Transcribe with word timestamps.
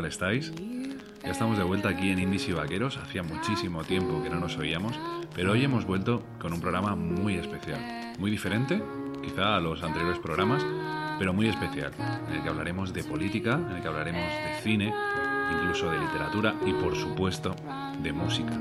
tal 0.00 0.08
estáis? 0.08 0.52
Ya 1.22 1.30
estamos 1.30 1.58
de 1.58 1.64
vuelta 1.64 1.90
aquí 1.90 2.10
en 2.10 2.18
Indies 2.18 2.48
y 2.48 2.52
Vaqueros, 2.52 2.96
hacía 2.96 3.22
muchísimo 3.22 3.84
tiempo 3.84 4.22
que 4.22 4.30
no 4.30 4.40
nos 4.40 4.56
oíamos, 4.56 4.98
pero 5.34 5.52
hoy 5.52 5.62
hemos 5.62 5.84
vuelto 5.84 6.22
con 6.38 6.54
un 6.54 6.60
programa 6.60 6.96
muy 6.96 7.34
especial, 7.34 8.14
muy 8.18 8.30
diferente, 8.30 8.82
quizá 9.22 9.56
a 9.56 9.60
los 9.60 9.82
anteriores 9.82 10.18
programas, 10.18 10.64
pero 11.18 11.34
muy 11.34 11.48
especial, 11.48 11.92
en 12.28 12.36
el 12.36 12.42
que 12.42 12.48
hablaremos 12.48 12.94
de 12.94 13.04
política, 13.04 13.60
en 13.68 13.76
el 13.76 13.82
que 13.82 13.88
hablaremos 13.88 14.22
de 14.22 14.62
cine, 14.62 14.94
incluso 15.52 15.90
de 15.90 15.98
literatura 15.98 16.54
y 16.64 16.72
por 16.72 16.96
supuesto 16.96 17.54
de 18.02 18.12
música. 18.14 18.58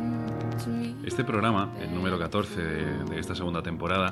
Este 1.06 1.24
programa, 1.24 1.74
el 1.80 1.96
número 1.96 2.20
14 2.20 2.62
de, 2.62 3.04
de 3.06 3.20
esta 3.20 3.34
segunda 3.34 3.64
temporada, 3.64 4.12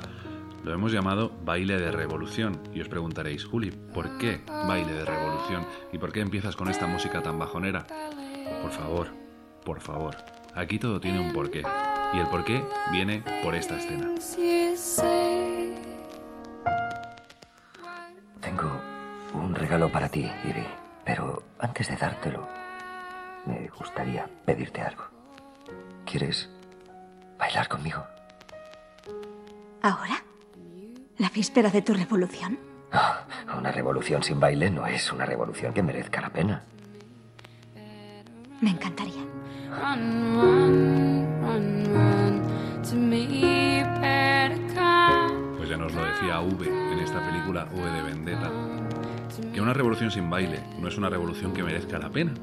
lo 0.64 0.72
hemos 0.72 0.92
llamado 0.92 1.30
Baile 1.44 1.78
de 1.78 1.92
Revolución. 1.92 2.58
Y 2.74 2.80
os 2.80 2.88
preguntaréis, 2.88 3.44
Juli, 3.44 3.70
¿por 3.70 4.16
qué 4.16 4.40
Baile 4.46 4.92
de 4.92 5.04
Revolución? 5.04 5.27
¿Y 5.92 5.98
por 5.98 6.12
qué 6.12 6.20
empiezas 6.20 6.56
con 6.56 6.68
esta 6.68 6.86
música 6.86 7.22
tan 7.22 7.38
bajonera? 7.38 7.86
Por 8.62 8.70
favor, 8.70 9.08
por 9.64 9.80
favor, 9.80 10.16
aquí 10.54 10.78
todo 10.78 11.00
tiene 11.00 11.20
un 11.20 11.32
porqué. 11.32 11.62
Y 12.14 12.18
el 12.18 12.26
porqué 12.28 12.64
viene 12.90 13.22
por 13.42 13.54
esta 13.54 13.76
escena. 13.76 14.14
Tengo 18.40 18.80
un 19.34 19.54
regalo 19.54 19.90
para 19.90 20.08
ti, 20.08 20.30
Ivy. 20.44 20.66
Pero 21.04 21.42
antes 21.58 21.88
de 21.88 21.96
dártelo, 21.96 22.46
me 23.46 23.68
gustaría 23.68 24.28
pedirte 24.44 24.80
algo. 24.82 25.04
¿Quieres 26.04 26.48
bailar 27.38 27.68
conmigo? 27.68 28.04
¿Ahora? 29.82 30.22
¿La 31.18 31.30
víspera 31.30 31.70
de 31.70 31.82
tu 31.82 31.94
revolución? 31.94 32.67
Una 33.58 33.72
revolución 33.72 34.22
sin 34.22 34.38
baile 34.38 34.70
no 34.70 34.86
es 34.86 35.12
una 35.12 35.26
revolución 35.26 35.74
que 35.74 35.82
merezca 35.82 36.20
la 36.20 36.30
pena. 36.30 36.62
Me 38.60 38.70
encantaría. 38.70 39.24
Pues 45.56 45.68
ya 45.68 45.76
nos 45.76 45.92
lo 45.92 46.04
decía 46.04 46.40
V 46.40 46.66
en 46.68 46.98
esta 47.00 47.26
película 47.28 47.68
V 47.72 47.90
de 47.90 48.02
Vendetta, 48.02 48.52
que 49.52 49.60
una 49.60 49.74
revolución 49.74 50.12
sin 50.12 50.30
baile 50.30 50.60
no 50.78 50.86
es 50.86 50.96
una 50.96 51.10
revolución 51.10 51.52
que 51.52 51.64
merezca 51.64 51.98
la 51.98 52.10
pena. 52.10 52.34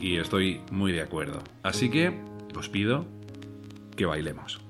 Y 0.00 0.16
estoy 0.16 0.62
muy 0.70 0.92
de 0.92 1.02
acuerdo. 1.02 1.40
Así 1.62 1.90
que 1.90 2.18
os 2.56 2.70
pido 2.70 3.04
que 3.96 4.06
bailemos. 4.06 4.62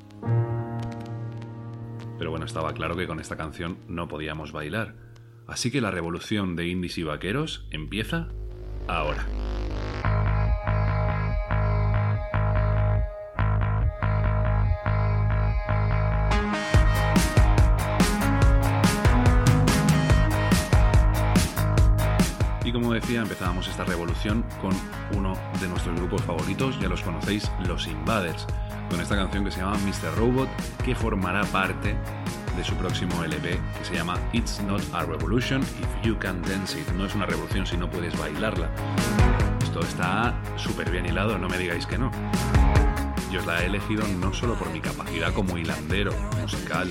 Pero 2.18 2.32
bueno, 2.32 2.46
estaba 2.46 2.72
claro 2.72 2.96
que 2.96 3.06
con 3.06 3.20
esta 3.20 3.36
canción 3.36 3.78
no 3.86 4.08
podíamos 4.08 4.50
bailar. 4.50 5.07
Así 5.48 5.70
que 5.70 5.80
la 5.80 5.90
revolución 5.90 6.56
de 6.56 6.68
indies 6.68 6.98
y 6.98 7.04
vaqueros 7.04 7.64
empieza 7.70 8.28
ahora. 8.86 9.26
Y 22.62 22.72
como 22.72 22.92
decía, 22.92 23.22
empezábamos 23.22 23.66
esta 23.68 23.84
revolución 23.84 24.44
con 24.60 24.74
uno 25.16 25.32
de 25.62 25.68
nuestros 25.68 25.96
grupos 25.96 26.20
favoritos, 26.20 26.78
ya 26.78 26.90
los 26.90 27.00
conocéis, 27.00 27.50
los 27.66 27.86
Invaders, 27.86 28.46
con 28.90 29.00
esta 29.00 29.16
canción 29.16 29.46
que 29.46 29.50
se 29.50 29.60
llama 29.60 29.78
Mr. 29.78 30.14
Robot, 30.18 30.50
que 30.84 30.94
formará 30.94 31.44
parte 31.44 31.96
de 32.58 32.64
su 32.64 32.74
próximo 32.74 33.22
LP, 33.22 33.60
que 33.78 33.84
se 33.84 33.94
llama 33.94 34.18
It's 34.32 34.60
Not 34.60 34.82
a 34.92 35.04
Revolution 35.04 35.62
If 35.62 36.06
You 36.06 36.18
Can 36.18 36.42
Dance 36.42 36.78
It. 36.78 36.88
No 36.96 37.06
es 37.06 37.14
una 37.14 37.24
revolución 37.24 37.66
si 37.66 37.76
no 37.76 37.88
puedes 37.88 38.18
bailarla. 38.18 38.68
Esto 39.62 39.80
está 39.80 40.34
súper 40.56 40.90
bien 40.90 41.06
hilado, 41.06 41.38
no 41.38 41.48
me 41.48 41.56
digáis 41.56 41.86
que 41.86 41.96
no. 41.96 42.10
Yo 43.30 43.40
la 43.46 43.62
he 43.62 43.66
elegido 43.66 44.06
no 44.20 44.34
solo 44.34 44.54
por 44.54 44.70
mi 44.70 44.80
capacidad 44.80 45.32
como 45.32 45.56
hilandero 45.56 46.12
musical, 46.40 46.90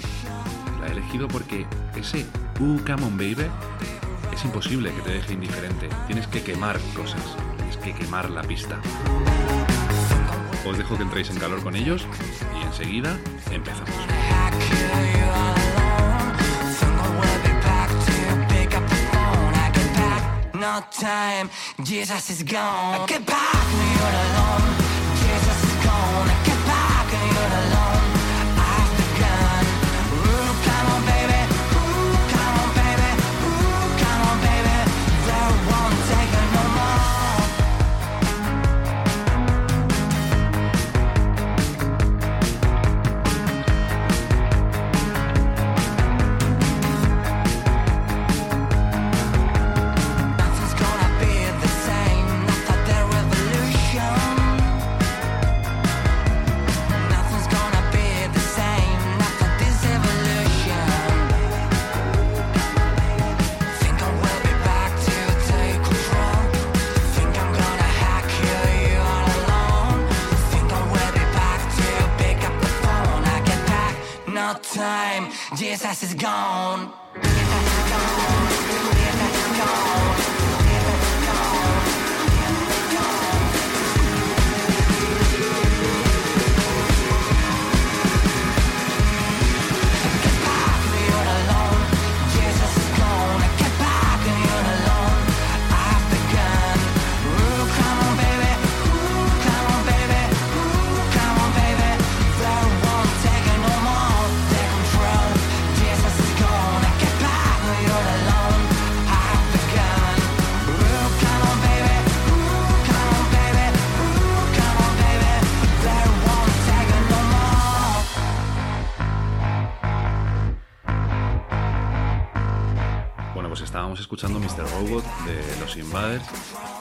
la 0.80 0.88
he 0.88 0.92
elegido 0.92 1.28
porque 1.28 1.66
ese 1.96 2.26
Uh, 2.60 2.80
come 2.88 3.04
on 3.04 3.16
baby 3.18 3.46
es 4.34 4.44
imposible 4.46 4.92
que 4.92 5.02
te 5.02 5.12
deje 5.12 5.34
indiferente. 5.34 5.90
Tienes 6.08 6.28
que 6.28 6.42
quemar 6.42 6.80
cosas. 6.96 7.22
Tienes 7.58 7.78
que 7.78 7.94
quemar 7.94 8.30
la 8.30 8.42
pista. 8.42 8.80
Os 10.66 10.78
dejo 10.78 10.98
que 10.98 11.04
entréis 11.04 11.30
en 11.30 11.38
calor 11.38 11.62
con 11.62 11.76
ellos 11.76 12.08
y 12.60 12.66
enseguida 12.66 13.18
empezamos. 13.52 13.96
on 20.68 20.84
time. 20.92 21.50
Jesus 21.84 22.30
is 22.30 22.44
gone. 22.44 23.08
Goodbye, 23.08 23.36
me 23.80 23.90
all 24.04 24.16
alone. 24.28 24.77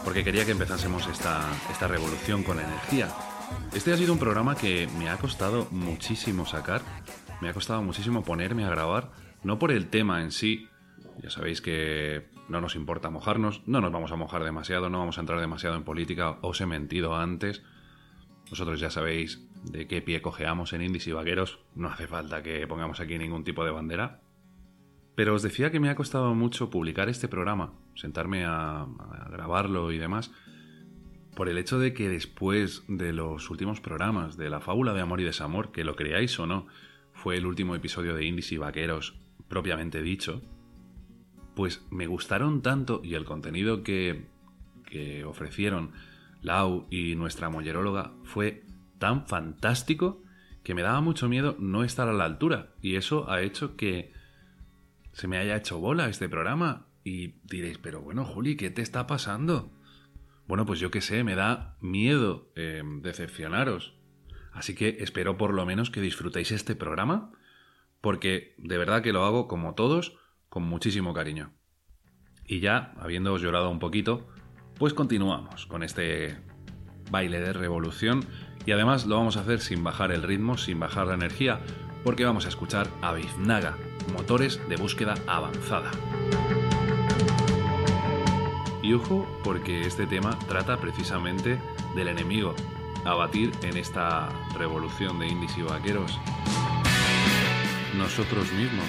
Porque 0.07 0.23
quería 0.23 0.45
que 0.45 0.53
empezásemos 0.53 1.09
esta, 1.09 1.45
esta 1.69 1.89
revolución 1.89 2.45
con 2.45 2.61
energía. 2.61 3.09
Este 3.75 3.93
ha 3.93 3.97
sido 3.97 4.13
un 4.13 4.21
programa 4.21 4.55
que 4.55 4.89
me 5.01 5.09
ha 5.09 5.17
costado 5.17 5.67
muchísimo 5.73 6.47
sacar, 6.47 6.81
me 7.41 7.49
ha 7.49 7.53
costado 7.53 7.83
muchísimo 7.83 8.23
ponerme 8.23 8.65
a 8.65 8.71
grabar, 8.71 9.11
no 9.43 9.59
por 9.59 9.73
el 9.73 9.89
tema 9.89 10.23
en 10.23 10.31
sí, 10.31 10.69
ya 11.21 11.29
sabéis 11.29 11.61
que 11.61 12.29
no 12.49 12.61
nos 12.61 12.77
importa 12.77 13.11
mojarnos, 13.11 13.63
no 13.67 13.81
nos 13.81 13.91
vamos 13.91 14.13
a 14.13 14.17
mojar 14.17 14.45
demasiado, 14.45 14.89
no 14.91 15.01
vamos 15.01 15.19
a 15.19 15.23
entrar 15.23 15.41
demasiado 15.41 15.75
en 15.75 15.83
política, 15.83 16.39
os 16.41 16.61
he 16.61 16.67
mentido 16.67 17.17
antes, 17.17 17.65
vosotros 18.49 18.79
ya 18.79 18.91
sabéis 18.91 19.43
de 19.65 19.89
qué 19.89 20.03
pie 20.03 20.23
cojeamos 20.23 20.73
en 20.73 20.83
indies 20.83 21.09
y 21.09 21.13
vaqueros. 21.13 21.59
No 21.75 21.89
hace 21.89 22.07
falta 22.07 22.45
que 22.45 22.65
pongamos 22.69 23.01
aquí 23.01 23.19
ningún 23.19 23.43
tipo 23.43 23.65
de 23.65 23.73
bandera. 23.73 24.21
Pero 25.17 25.35
os 25.35 25.43
decía 25.43 25.73
que 25.73 25.81
me 25.81 25.89
ha 25.89 25.97
costado 25.97 26.35
mucho 26.35 26.71
publicar 26.71 27.09
este 27.09 27.27
programa, 27.27 27.73
sentarme 27.97 28.45
a, 28.45 28.83
a 28.83 29.29
grabarlo 29.31 29.91
y 29.91 29.99
demás, 29.99 30.31
por 31.35 31.49
el 31.49 31.59
hecho 31.59 31.79
de 31.79 31.93
que 31.93 32.09
después 32.09 32.85
de 32.87 33.13
los 33.13 33.51
últimos 33.51 33.81
programas 33.81 34.37
de 34.37 34.51
la 34.51 34.61
fábula 34.61 34.95
de 34.95 35.01
amor 35.01 35.21
y 35.21 35.25
desamor, 35.25 35.73
que 35.73 35.85
lo 35.85 35.97
creáis 35.97 36.39
o 36.39 36.47
no, 36.47 36.67
fue 37.13 37.37
el 37.37 37.47
último 37.47 37.75
episodio 37.75 38.15
de 38.15 38.25
Indies 38.25 38.53
y 38.53 38.59
Vaqueros 38.59 39.19
propiamente 39.49 40.03
dicho, 40.03 40.43
pues 41.55 41.85
me 41.91 42.07
gustaron 42.07 42.63
tanto 42.63 43.01
y 43.03 43.15
el 43.15 43.25
contenido 43.25 43.83
que, 43.83 44.27
que 44.85 45.25
ofrecieron 45.25 45.93
Lau 46.43 46.87
y 46.91 47.15
nuestra 47.15 47.49
molleróloga 47.49 48.13
fue 48.23 48.65
tan 48.99 49.27
fantástico 49.27 50.23
que 50.63 50.75
me 50.75 50.83
daba 50.83 51.01
mucho 51.01 51.29
miedo 51.29 51.57
no 51.59 51.85
estar 51.85 52.09
a 52.09 52.13
la 52.13 52.25
altura. 52.25 52.75
Y 52.83 52.97
eso 52.97 53.31
ha 53.31 53.41
hecho 53.41 53.77
que 53.77 54.13
se 55.17 55.29
me 55.29 55.39
haya 55.39 55.57
hecho 55.57 55.79
bola 55.79 56.11
este 56.11 56.29
programa 56.29 56.89
y 57.03 57.37
diréis, 57.45 57.79
pero 57.79 58.03
bueno, 58.03 58.27
Juli, 58.27 58.55
¿qué 58.55 58.69
te 58.69 58.83
está 58.83 59.07
pasando? 59.07 59.73
Bueno, 60.47 60.67
pues 60.67 60.79
yo 60.79 60.91
qué 60.91 61.01
sé, 61.01 61.25
me 61.25 61.35
da 61.35 61.79
miedo 61.81 62.53
eh, 62.55 62.83
decepcionaros. 63.01 63.95
Así 64.53 64.75
que 64.75 64.99
espero 65.01 65.39
por 65.39 65.55
lo 65.55 65.65
menos 65.65 65.89
que 65.89 66.03
disfrutéis 66.03 66.53
este 66.53 66.77
programa, 66.77 67.33
porque 68.03 68.55
de 68.59 68.77
verdad 68.77 69.01
que 69.01 69.15
lo 69.15 69.25
hago 69.25 69.49
como 69.49 69.75
todos, 69.75 70.19
con 70.51 70.65
muchísimo 70.65 71.15
cariño. 71.15 71.55
Y 72.45 72.61
ya, 72.61 72.93
habiéndoos 72.99 73.41
llorado 73.41 73.71
un 73.71 73.79
poquito, 73.79 74.29
pues 74.79 74.93
continuamos 74.93 75.65
con 75.65 75.83
este 75.83 76.37
baile 77.11 77.41
de 77.41 77.55
revolución 77.55 78.23
y 78.67 78.73
además 78.73 79.07
lo 79.07 79.17
vamos 79.17 79.39
a 79.39 79.41
hacer 79.41 79.61
sin 79.61 79.83
bajar 79.83 80.13
el 80.13 80.23
ritmo, 80.23 80.59
sin 80.59 80.79
bajar 80.79 81.07
la 81.07 81.15
energía, 81.15 81.61
porque 82.05 82.27
vamos 82.27 82.45
a 82.45 82.51
escuchar 82.51 82.87
a 83.01 83.15
Biznaga, 83.15 83.79
motores 84.13 84.61
de 84.69 84.77
búsqueda 84.77 85.15
avanzada. 85.27 85.91
Y 88.83 88.93
ojo, 88.93 89.27
porque 89.43 89.83
este 89.83 90.07
tema 90.07 90.39
trata 90.47 90.79
precisamente 90.79 91.61
del 91.95 92.09
enemigo 92.09 92.55
a 93.05 93.15
batir 93.15 93.53
en 93.63 93.77
esta 93.77 94.29
revolución 94.57 95.19
de 95.19 95.29
indies 95.29 95.57
y 95.59 95.63
vaqueros. 95.63 96.19
Nosotros 97.97 98.53
mismos. 98.53 98.87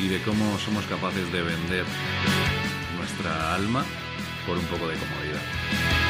Y 0.00 0.08
de 0.08 0.20
cómo 0.22 0.58
somos 0.58 0.84
capaces 0.86 1.30
de 1.32 1.40
vender 1.42 1.86
nuestra 2.98 3.54
alma 3.54 3.84
por 4.46 4.58
un 4.58 4.64
poco 4.64 4.88
de 4.88 4.96
comodidad. 4.96 6.03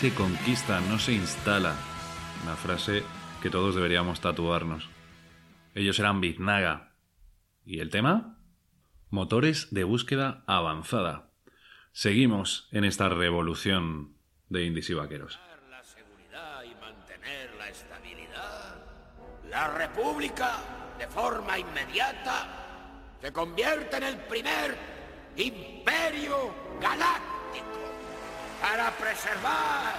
Se 0.00 0.14
conquista, 0.14 0.80
no 0.80 0.98
se 0.98 1.12
instala. 1.12 1.76
Una 2.42 2.56
frase 2.56 3.02
que 3.42 3.50
todos 3.50 3.74
deberíamos 3.74 4.22
tatuarnos. 4.22 4.88
Ellos 5.74 5.98
eran 5.98 6.22
Biznaga. 6.22 6.94
¿Y 7.66 7.80
el 7.80 7.90
tema? 7.90 8.38
Motores 9.10 9.68
de 9.74 9.84
búsqueda 9.84 10.42
avanzada. 10.46 11.28
Seguimos 11.92 12.66
en 12.72 12.84
esta 12.84 13.10
revolución 13.10 14.16
de 14.48 14.64
indies 14.64 14.88
y 14.88 14.94
vaqueros. 14.94 15.38
la 15.68 15.84
seguridad 15.84 16.64
y 16.64 16.74
mantener 16.80 17.50
la 17.58 17.68
estabilidad. 17.68 18.76
La 19.50 19.68
República, 19.68 20.52
de 20.98 21.08
forma 21.08 21.58
inmediata, 21.58 23.10
se 23.20 23.30
convierte 23.34 23.98
en 23.98 24.04
el 24.04 24.16
primer 24.16 24.78
imperio 25.36 26.54
galáctico 26.80 27.29
para 28.60 28.90
preservar 28.92 29.94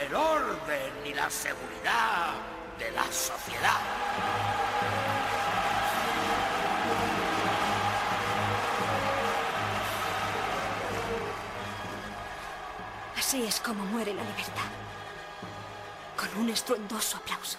el 0.00 0.14
orden 0.14 0.92
y 1.04 1.14
la 1.14 1.28
seguridad 1.30 2.34
de 2.78 2.90
la 2.92 3.04
sociedad. 3.04 3.80
Así 13.16 13.42
es 13.42 13.60
como 13.60 13.84
muere 13.86 14.14
la 14.14 14.22
libertad. 14.22 14.70
Con 16.16 16.42
un 16.42 16.50
estruendoso 16.50 17.16
aplauso. 17.16 17.58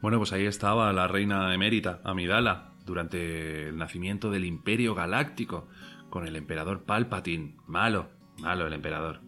Bueno, 0.00 0.18
pues 0.18 0.32
ahí 0.32 0.46
estaba 0.46 0.92
la 0.92 1.08
reina 1.08 1.52
emérita, 1.52 2.00
Amidala, 2.04 2.72
durante 2.86 3.68
el 3.68 3.76
nacimiento 3.76 4.30
del 4.30 4.44
Imperio 4.44 4.94
Galáctico, 4.94 5.68
con 6.08 6.26
el 6.26 6.36
emperador 6.36 6.84
Palpatine. 6.84 7.56
Malo, 7.66 8.08
malo 8.38 8.66
el 8.66 8.72
emperador. 8.72 9.27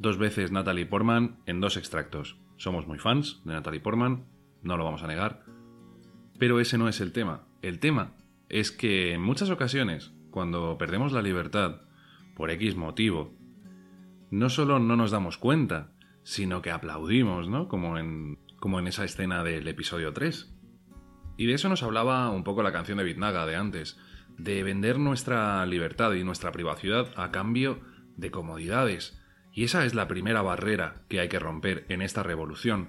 Dos 0.00 0.16
veces 0.16 0.50
Natalie 0.50 0.86
Portman 0.86 1.36
en 1.44 1.60
dos 1.60 1.76
extractos. 1.76 2.38
Somos 2.56 2.86
muy 2.86 2.98
fans 2.98 3.42
de 3.44 3.52
Natalie 3.52 3.80
Portman, 3.80 4.24
no 4.62 4.78
lo 4.78 4.84
vamos 4.84 5.02
a 5.02 5.06
negar. 5.06 5.44
Pero 6.38 6.58
ese 6.58 6.78
no 6.78 6.88
es 6.88 7.02
el 7.02 7.12
tema. 7.12 7.42
El 7.60 7.80
tema 7.80 8.14
es 8.48 8.72
que 8.72 9.12
en 9.12 9.20
muchas 9.20 9.50
ocasiones, 9.50 10.14
cuando 10.30 10.78
perdemos 10.78 11.12
la 11.12 11.20
libertad, 11.20 11.82
por 12.34 12.50
X 12.50 12.76
motivo, 12.76 13.34
no 14.30 14.48
solo 14.48 14.78
no 14.78 14.96
nos 14.96 15.10
damos 15.10 15.36
cuenta, 15.36 15.92
sino 16.22 16.62
que 16.62 16.70
aplaudimos, 16.70 17.50
¿no? 17.50 17.68
Como 17.68 17.98
en, 17.98 18.38
como 18.58 18.78
en 18.78 18.86
esa 18.86 19.04
escena 19.04 19.44
del 19.44 19.68
episodio 19.68 20.14
3. 20.14 20.50
Y 21.36 21.44
de 21.44 21.52
eso 21.52 21.68
nos 21.68 21.82
hablaba 21.82 22.30
un 22.30 22.42
poco 22.42 22.62
la 22.62 22.72
canción 22.72 22.96
de 22.96 23.04
Bitnaga 23.04 23.44
de 23.44 23.56
antes, 23.56 24.00
de 24.38 24.62
vender 24.62 24.98
nuestra 24.98 25.66
libertad 25.66 26.14
y 26.14 26.24
nuestra 26.24 26.52
privacidad 26.52 27.12
a 27.16 27.30
cambio 27.30 27.80
de 28.16 28.30
comodidades. 28.30 29.19
Y 29.60 29.64
esa 29.64 29.84
es 29.84 29.94
la 29.94 30.08
primera 30.08 30.40
barrera 30.40 31.02
que 31.06 31.20
hay 31.20 31.28
que 31.28 31.38
romper 31.38 31.84
en 31.90 32.00
esta 32.00 32.22
revolución. 32.22 32.88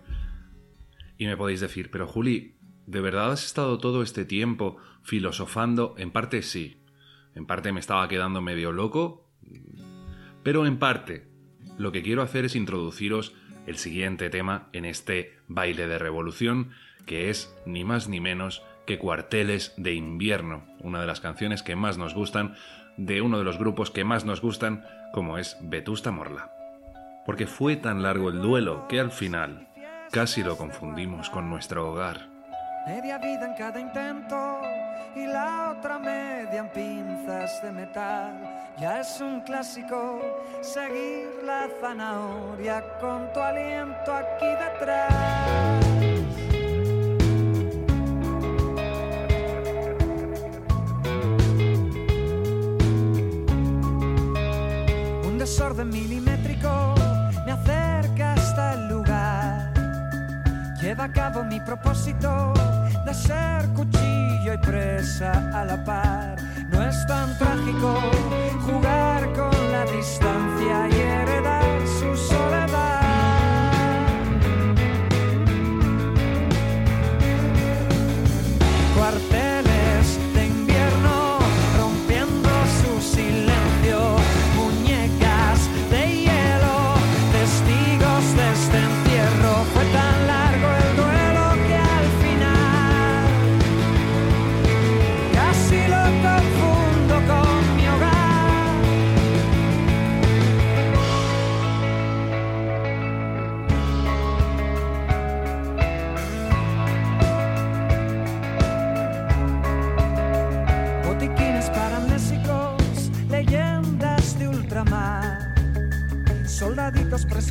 Y 1.18 1.26
me 1.26 1.36
podéis 1.36 1.60
decir, 1.60 1.92
pero 1.92 2.08
Juli, 2.08 2.56
¿de 2.86 3.02
verdad 3.02 3.34
has 3.34 3.46
estado 3.46 3.78
todo 3.78 4.02
este 4.02 4.24
tiempo 4.24 4.78
filosofando? 5.04 5.96
En 5.98 6.12
parte 6.12 6.42
sí. 6.42 6.82
En 7.36 7.46
parte 7.46 7.74
me 7.74 7.82
estaba 7.82 8.08
quedando 8.08 8.42
medio 8.42 8.72
loco. 8.72 9.30
Pero 10.44 10.66
en 10.66 10.80
parte, 10.80 11.28
lo 11.78 11.92
que 11.92 12.04
quiero 12.04 12.22
hacer 12.22 12.46
es 12.46 12.56
introduciros 12.56 13.36
el 13.68 13.76
siguiente 13.76 14.30
tema 14.30 14.70
en 14.72 14.86
este 14.86 15.40
baile 15.50 15.88
de 15.90 16.00
revolución, 16.00 16.72
que 17.06 17.30
es 17.30 17.54
ni 17.66 17.84
más 17.84 18.08
ni 18.08 18.22
menos 18.22 18.64
que 18.88 18.98
Cuarteles 18.98 19.74
de 19.76 19.94
invierno, 19.94 20.66
una 20.80 21.02
de 21.02 21.08
las 21.08 21.20
canciones 21.20 21.64
que 21.64 21.76
más 21.76 21.98
nos 21.98 22.14
gustan, 22.14 22.56
de 22.96 23.22
uno 23.22 23.40
de 23.40 23.44
los 23.44 23.58
grupos 23.58 23.92
que 23.92 24.06
más 24.06 24.24
nos 24.24 24.40
gustan, 24.40 24.86
como 25.12 25.38
es 25.38 25.58
Vetusta 25.62 26.12
Morla. 26.12 26.61
Porque 27.26 27.48
fue 27.48 27.76
tan 27.76 28.02
largo 28.02 28.30
el 28.30 28.42
duelo 28.42 28.88
que 28.88 29.00
al 29.00 29.12
final 29.12 29.68
casi 30.12 30.44
lo 30.44 30.58
confundimos 30.58 31.30
con 31.30 31.50
nuestro 31.50 31.92
hogar. 31.92 32.28
Media 32.88 33.18
vida 33.20 33.46
en 33.46 33.54
cada 33.54 33.80
intento 33.80 34.62
y 35.16 35.28
la 35.28 35.76
otra 35.78 36.00
media 36.00 36.60
en 36.60 36.70
pinzas 36.70 37.62
de 37.62 37.72
metal. 37.72 38.34
Ya 38.80 39.02
es 39.02 39.22
un 39.22 39.42
clásico 39.42 40.20
seguir 40.62 41.30
la 41.46 41.70
zanahoria 41.80 42.84
con 43.00 43.32
tu 43.34 43.40
aliento 43.40 44.14
aquí 44.14 44.46
detrás. 44.46 45.86
Un 55.24 55.38
desorden 55.38 55.90
milimétrico 55.90 56.31
Lleva 61.02 61.14
a 61.14 61.32
cabo 61.32 61.44
mi 61.44 61.60
propósito 61.60 62.54
de 63.04 63.14
ser 63.16 63.68
cuchillo 63.70 64.54
y 64.54 64.58
presa 64.60 65.32
a 65.52 65.66
la 65.66 65.84
par. 65.84 66.38
No 66.70 66.84
es 66.84 67.08
tan 67.08 67.36
trágico 67.40 68.00
jugar 68.68 69.34
con 69.34 69.72
la 69.72 69.84
distancia 69.86 70.90
y 70.90 71.02
heredar 71.02 71.61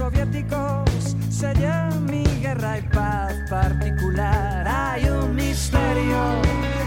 presoviéticos, 0.01 1.15
sellan 1.29 2.07
mi 2.07 2.25
guerra 2.41 2.79
y 2.79 2.83
paz 2.89 3.35
particular. 3.51 4.67
Hay 4.67 5.05
un 5.05 5.35
misterio 5.35 6.41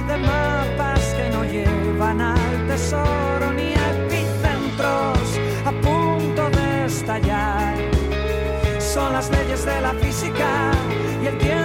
de 0.08 0.18
mapas 0.18 1.00
que 1.16 1.30
no 1.30 1.44
llevan 1.44 2.22
al 2.22 2.68
tesoro 2.68 3.54
ni 3.54 3.74
epicentros 3.74 5.40
a 5.66 5.72
punto 5.82 6.50
de 6.50 6.86
estallar 6.86 7.76
son 8.80 9.14
las 9.14 9.30
leyes 9.32 9.66
de 9.66 9.82
la 9.82 9.94
física 9.94 10.72
y 11.24 11.28
el 11.28 11.38
tiempo 11.38 11.63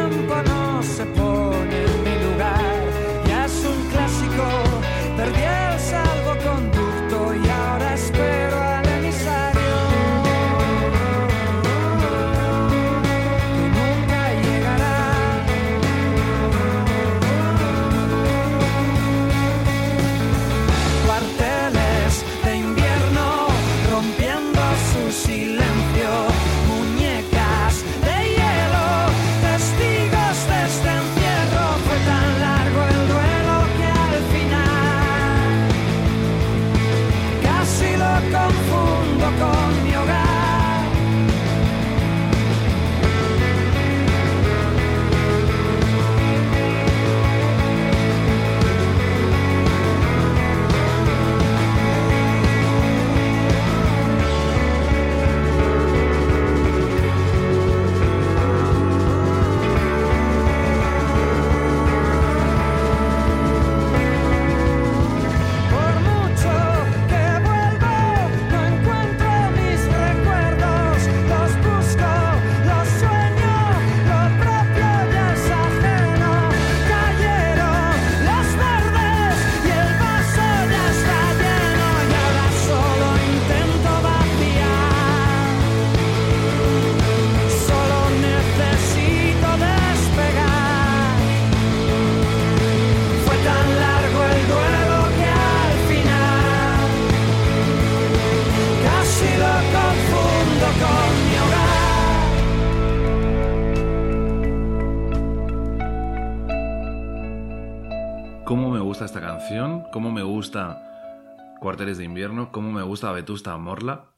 De 111.78 112.04
Invierno, 112.04 112.50
cómo 112.50 112.72
me 112.72 112.82
gusta 112.82 113.12
Vetusta 113.12 113.56
Morla. 113.56 114.10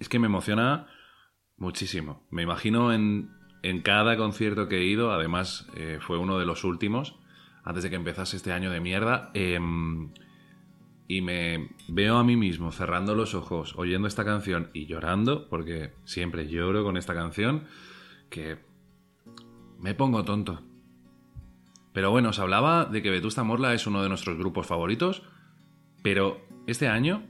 Es 0.00 0.08
que 0.08 0.18
me 0.18 0.26
emociona 0.26 0.88
muchísimo. 1.56 2.26
Me 2.30 2.42
imagino 2.42 2.92
en, 2.92 3.30
en 3.62 3.80
cada 3.80 4.16
concierto 4.16 4.66
que 4.66 4.78
he 4.78 4.84
ido, 4.84 5.12
además 5.12 5.68
eh, 5.76 5.98
fue 6.00 6.18
uno 6.18 6.40
de 6.40 6.46
los 6.46 6.64
últimos, 6.64 7.14
antes 7.62 7.84
de 7.84 7.90
que 7.90 7.96
empezase 7.96 8.36
este 8.36 8.52
año 8.52 8.72
de 8.72 8.80
mierda, 8.80 9.30
em, 9.34 10.10
y 11.06 11.20
me 11.20 11.70
veo 11.86 12.16
a 12.18 12.24
mí 12.24 12.34
mismo 12.36 12.72
cerrando 12.72 13.14
los 13.14 13.36
ojos, 13.36 13.74
oyendo 13.76 14.08
esta 14.08 14.24
canción 14.24 14.70
y 14.72 14.86
llorando, 14.86 15.48
porque 15.48 15.92
siempre 16.04 16.48
lloro 16.48 16.82
con 16.82 16.96
esta 16.96 17.14
canción, 17.14 17.66
que 18.30 18.58
me 19.78 19.94
pongo 19.94 20.24
tonto. 20.24 20.60
Pero 21.92 22.10
bueno, 22.10 22.30
os 22.30 22.40
hablaba 22.40 22.84
de 22.84 23.00
que 23.00 23.10
Vetusta 23.10 23.44
Morla 23.44 23.74
es 23.74 23.86
uno 23.86 24.02
de 24.02 24.08
nuestros 24.08 24.36
grupos 24.36 24.66
favoritos, 24.66 25.22
pero 26.02 26.49
este 26.66 26.88
año, 26.88 27.22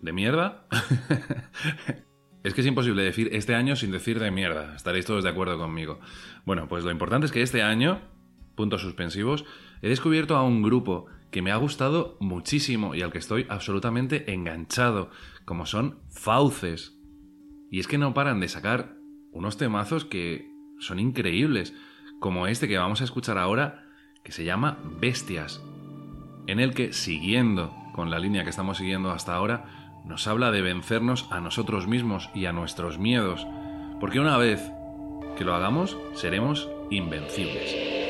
de 0.00 0.12
mierda, 0.12 0.66
es 2.44 2.54
que 2.54 2.60
es 2.60 2.66
imposible 2.66 3.02
decir 3.02 3.30
este 3.32 3.54
año 3.54 3.74
sin 3.74 3.90
decir 3.90 4.20
de 4.20 4.30
mierda, 4.30 4.74
estaréis 4.76 5.06
todos 5.06 5.24
de 5.24 5.30
acuerdo 5.30 5.58
conmigo. 5.58 6.00
Bueno, 6.44 6.68
pues 6.68 6.84
lo 6.84 6.90
importante 6.90 7.26
es 7.26 7.32
que 7.32 7.42
este 7.42 7.62
año, 7.62 8.02
puntos 8.54 8.82
suspensivos, 8.82 9.44
he 9.82 9.88
descubierto 9.88 10.36
a 10.36 10.44
un 10.44 10.62
grupo 10.62 11.06
que 11.30 11.42
me 11.42 11.50
ha 11.50 11.56
gustado 11.56 12.16
muchísimo 12.20 12.94
y 12.94 13.02
al 13.02 13.10
que 13.10 13.18
estoy 13.18 13.46
absolutamente 13.48 14.32
enganchado, 14.32 15.10
como 15.44 15.66
son 15.66 15.98
Fauces. 16.10 16.96
Y 17.70 17.80
es 17.80 17.88
que 17.88 17.98
no 17.98 18.14
paran 18.14 18.40
de 18.40 18.48
sacar 18.48 18.94
unos 19.32 19.56
temazos 19.56 20.04
que 20.04 20.48
son 20.78 21.00
increíbles, 21.00 21.74
como 22.20 22.46
este 22.46 22.68
que 22.68 22.78
vamos 22.78 23.00
a 23.00 23.04
escuchar 23.04 23.38
ahora, 23.38 23.86
que 24.22 24.32
se 24.32 24.44
llama 24.44 24.78
Bestias, 25.00 25.60
en 26.46 26.60
el 26.60 26.72
que, 26.72 26.92
siguiendo 26.92 27.74
con 27.94 28.10
la 28.10 28.18
línea 28.18 28.42
que 28.42 28.50
estamos 28.50 28.78
siguiendo 28.78 29.12
hasta 29.12 29.34
ahora, 29.34 29.64
nos 30.04 30.26
habla 30.26 30.50
de 30.50 30.62
vencernos 30.62 31.26
a 31.30 31.40
nosotros 31.40 31.86
mismos 31.86 32.28
y 32.34 32.46
a 32.46 32.52
nuestros 32.52 32.98
miedos, 32.98 33.46
porque 34.00 34.20
una 34.20 34.36
vez 34.36 34.72
que 35.38 35.44
lo 35.44 35.54
hagamos, 35.54 35.96
seremos 36.14 36.68
invencibles. 36.90 38.03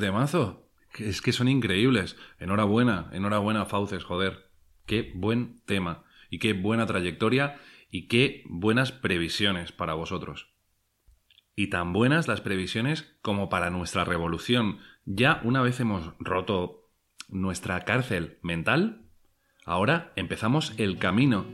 Temazo? 0.00 0.68
Es 0.98 1.22
que 1.22 1.32
son 1.32 1.48
increíbles. 1.48 2.16
Enhorabuena, 2.38 3.08
enhorabuena, 3.12 3.64
Fauces, 3.66 4.02
joder. 4.02 4.50
Qué 4.86 5.12
buen 5.14 5.60
tema. 5.66 6.04
Y 6.30 6.40
qué 6.40 6.52
buena 6.52 6.86
trayectoria. 6.86 7.60
Y 7.90 8.08
qué 8.08 8.42
buenas 8.48 8.90
previsiones 8.90 9.72
para 9.72 9.94
vosotros. 9.94 10.52
Y 11.54 11.68
tan 11.68 11.92
buenas 11.92 12.26
las 12.26 12.40
previsiones 12.40 13.16
como 13.22 13.48
para 13.48 13.70
nuestra 13.70 14.04
revolución. 14.04 14.78
Ya 15.04 15.40
una 15.44 15.62
vez 15.62 15.78
hemos 15.80 16.12
roto 16.18 16.80
nuestra 17.28 17.80
cárcel 17.84 18.38
mental, 18.42 19.02
ahora 19.64 20.12
empezamos 20.16 20.72
el 20.78 20.98
camino. 20.98 21.46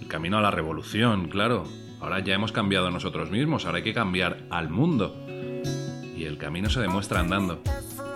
El 0.00 0.08
camino 0.08 0.38
a 0.38 0.42
la 0.42 0.50
revolución, 0.50 1.28
claro. 1.28 1.64
Ahora 2.00 2.20
ya 2.20 2.34
hemos 2.34 2.52
cambiado 2.52 2.90
nosotros 2.90 3.30
mismos, 3.30 3.64
ahora 3.64 3.78
hay 3.78 3.84
que 3.84 3.94
cambiar 3.94 4.46
al 4.50 4.68
mundo. 4.68 5.23
El 6.26 6.38
camino 6.38 6.70
se 6.70 6.80
demuestra 6.80 7.20
andando. 7.20 7.60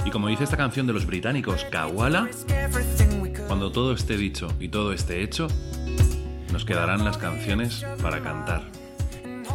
Y 0.05 0.11
como 0.11 0.29
dice 0.29 0.45
esta 0.45 0.57
canción 0.57 0.87
de 0.87 0.93
los 0.93 1.07
británicos, 1.07 1.65
Kawala, 1.71 2.29
cuando 3.47 3.73
todo 3.73 3.93
esté 3.93 4.17
dicho 4.17 4.49
y 4.59 4.69
todo 4.69 4.93
esté 4.93 5.23
hecho, 5.23 5.49
nos 6.53 6.65
quedarán 6.65 7.05
las 7.05 7.19
canciones 7.19 7.85
para 8.03 8.23
cantar. 8.23 8.63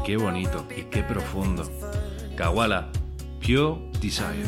Qué 0.06 0.18
bonito 0.18 0.68
y 0.76 0.84
qué 0.84 1.04
profundo. 1.04 1.70
Kawala, 2.36 2.89
Pure 3.39 3.89
Desire. 4.02 4.44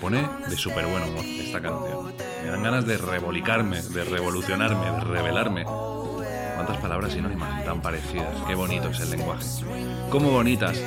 Pone 0.00 0.28
de 0.48 0.56
súper 0.56 0.86
buen 0.86 1.02
humor 1.02 1.24
esta 1.24 1.60
canción. 1.60 2.12
Me 2.42 2.50
dan 2.50 2.62
ganas 2.62 2.86
de 2.86 2.98
revolicarme, 2.98 3.82
de 3.82 4.04
revolucionarme, 4.04 4.90
de 4.90 5.00
rebelarme. 5.00 5.64
¿Cuántas 5.64 6.78
palabras 6.78 7.12
sinónimas 7.12 7.64
tan 7.64 7.80
parecidas? 7.80 8.34
Qué 8.46 8.54
bonito 8.54 8.88
es 8.88 9.00
el 9.00 9.10
lenguaje. 9.10 9.44
Cómo 10.10 10.30
bonitas 10.30 10.80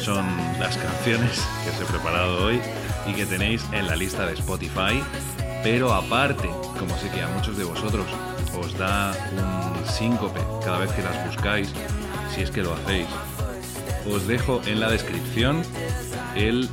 son 0.00 0.24
las 0.58 0.76
canciones 0.76 1.46
que 1.64 1.70
os 1.70 1.80
he 1.80 1.92
preparado 1.92 2.44
hoy 2.44 2.60
y 3.06 3.12
que 3.12 3.26
tenéis 3.26 3.64
en 3.72 3.86
la 3.86 3.96
lista 3.96 4.26
de 4.26 4.34
Spotify. 4.34 5.02
Pero 5.62 5.92
aparte, 5.92 6.48
como 6.78 6.96
sé 6.98 7.10
que 7.10 7.22
a 7.22 7.28
muchos 7.28 7.56
de 7.58 7.64
vosotros 7.64 8.06
os 8.58 8.76
da 8.78 9.12
un 9.32 9.86
síncope 9.86 10.40
cada 10.64 10.78
vez 10.78 10.92
que 10.92 11.02
las 11.02 11.26
buscáis, 11.26 11.72
si 12.34 12.42
es 12.42 12.50
que 12.50 12.62
lo 12.62 12.74
hacéis, 12.74 13.08
os 14.10 14.26
dejo 14.26 14.60
en 14.66 14.80
la 14.80 14.90
descripción 14.90 15.62
el 16.34 16.68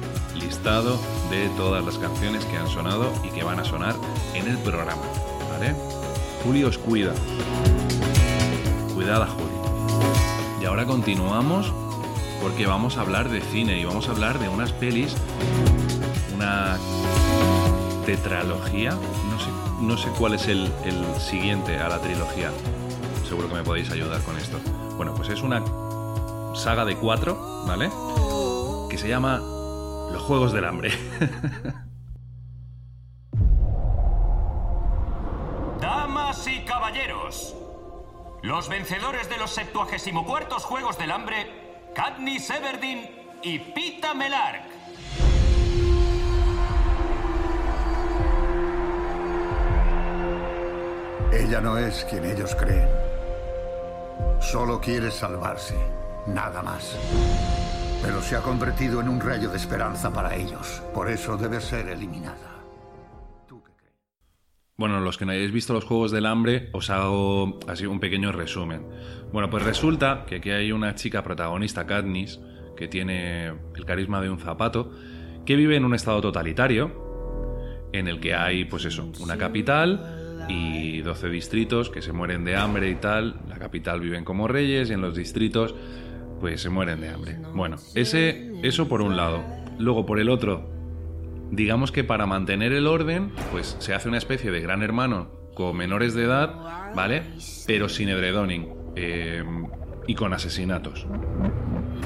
listado 0.45 0.99
de 1.31 1.49
todas 1.57 1.83
las 1.83 1.97
canciones 1.97 2.45
que 2.45 2.55
han 2.55 2.67
sonado 2.67 3.11
y 3.23 3.29
que 3.29 3.43
van 3.43 3.59
a 3.59 3.65
sonar 3.65 3.95
en 4.35 4.47
el 4.47 4.57
programa. 4.59 5.01
¿Vale? 5.51 5.75
Juli 6.43 6.63
os 6.63 6.77
cuida. 6.77 7.13
Cuidada, 8.93 9.25
Juli. 9.25 10.61
Y 10.61 10.65
ahora 10.65 10.85
continuamos 10.85 11.73
porque 12.43 12.67
vamos 12.67 12.97
a 12.97 13.01
hablar 13.01 13.29
de 13.29 13.41
cine 13.41 13.79
y 13.79 13.85
vamos 13.85 14.07
a 14.07 14.11
hablar 14.11 14.37
de 14.37 14.47
unas 14.47 14.71
pelis, 14.71 15.15
una 16.35 16.77
tetralogía. 18.05 18.91
No 18.91 19.39
sé, 19.39 19.49
no 19.81 19.97
sé 19.97 20.09
cuál 20.19 20.35
es 20.35 20.47
el, 20.47 20.71
el 20.83 21.03
siguiente 21.19 21.79
a 21.79 21.89
la 21.89 21.99
trilogía. 21.99 22.51
Seguro 23.27 23.47
que 23.49 23.55
me 23.55 23.63
podéis 23.63 23.89
ayudar 23.89 24.21
con 24.21 24.37
esto. 24.37 24.59
Bueno, 24.95 25.15
pues 25.15 25.29
es 25.29 25.41
una 25.41 25.63
saga 26.53 26.85
de 26.85 26.95
cuatro, 26.97 27.63
¿vale? 27.65 27.89
Que 28.91 28.99
se 28.99 29.07
llama 29.07 29.41
Los 30.15 30.23
Juegos 30.23 30.53
del 30.53 30.63
Hambre. 30.63 30.91
Damas 35.81 36.47
y 36.47 36.63
caballeros, 36.63 37.53
los 38.41 38.69
vencedores 38.69 39.29
de 39.29 39.37
los 39.37 39.51
74 39.51 40.57
Juegos 40.61 40.97
del 40.97 41.11
Hambre, 41.11 41.89
Katniss 41.93 42.49
Everdeen 42.49 43.09
y 43.43 43.59
Pita 43.59 44.13
Melark. 44.13 44.63
Ella 51.33 51.59
no 51.59 51.77
es 51.77 52.05
quien 52.05 52.23
ellos 52.23 52.55
creen. 52.55 52.87
Solo 54.39 54.79
quiere 54.79 55.11
salvarse, 55.11 55.75
nada 56.25 56.61
más. 56.63 56.95
Pero 58.05 58.21
se 58.21 58.35
ha 58.35 58.41
convertido 58.41 59.01
en 59.01 59.09
un 59.09 59.19
rayo 59.19 59.49
de 59.49 59.57
esperanza 59.57 60.13
para 60.13 60.35
ellos. 60.35 60.83
Por 60.93 61.09
eso 61.09 61.37
debe 61.37 61.59
ser 61.59 61.89
eliminada. 61.89 62.63
Bueno, 64.77 64.99
los 64.99 65.17
que 65.17 65.25
no 65.25 65.31
hayáis 65.31 65.51
visto 65.51 65.73
los 65.73 65.85
Juegos 65.85 66.11
del 66.11 66.27
Hambre, 66.27 66.69
os 66.73 66.91
hago 66.91 67.59
así 67.67 67.87
un 67.87 67.99
pequeño 67.99 68.31
resumen. 68.31 68.85
Bueno, 69.31 69.49
pues 69.49 69.63
resulta 69.63 70.25
que 70.27 70.35
aquí 70.35 70.51
hay 70.51 70.71
una 70.71 70.93
chica 70.93 71.23
protagonista, 71.23 71.87
Katniss, 71.87 72.39
que 72.77 72.87
tiene 72.87 73.47
el 73.47 73.85
carisma 73.85 74.21
de 74.21 74.29
un 74.29 74.37
zapato, 74.37 74.91
que 75.43 75.55
vive 75.55 75.75
en 75.75 75.83
un 75.83 75.95
estado 75.95 76.21
totalitario, 76.21 77.89
en 77.91 78.07
el 78.07 78.19
que 78.19 78.35
hay, 78.35 78.65
pues 78.65 78.85
eso, 78.85 79.09
una 79.19 79.35
capital 79.37 80.45
y 80.47 81.01
12 81.01 81.29
distritos 81.29 81.89
que 81.89 82.03
se 82.03 82.11
mueren 82.11 82.43
de 82.43 82.55
hambre 82.55 82.87
y 82.89 82.95
tal. 82.95 83.39
La 83.47 83.57
capital 83.57 83.99
viven 83.99 84.23
como 84.23 84.47
reyes 84.47 84.91
y 84.91 84.93
en 84.93 85.01
los 85.01 85.15
distritos, 85.15 85.73
pues 86.39 86.61
se 86.61 86.69
mueren 86.69 87.01
de 87.01 87.09
hambre. 87.09 87.37
Bueno, 87.53 87.77
ese, 87.93 88.51
eso 88.63 88.87
por 88.87 89.01
un 89.01 89.17
lado. 89.17 89.43
Luego, 89.77 90.05
por 90.05 90.19
el 90.19 90.29
otro, 90.29 90.69
digamos 91.51 91.91
que 91.91 92.03
para 92.03 92.25
mantener 92.25 92.73
el 92.73 92.87
orden, 92.87 93.31
pues 93.51 93.75
se 93.79 93.93
hace 93.93 94.07
una 94.07 94.17
especie 94.17 94.51
de 94.51 94.61
gran 94.61 94.83
hermano 94.83 95.29
con 95.53 95.75
menores 95.77 96.13
de 96.13 96.23
edad, 96.23 96.93
¿vale? 96.95 97.23
Pero 97.65 97.89
sin 97.89 98.09
edredoning 98.09 98.67
eh, 98.95 99.43
y 100.07 100.15
con 100.15 100.33
asesinatos. 100.33 101.07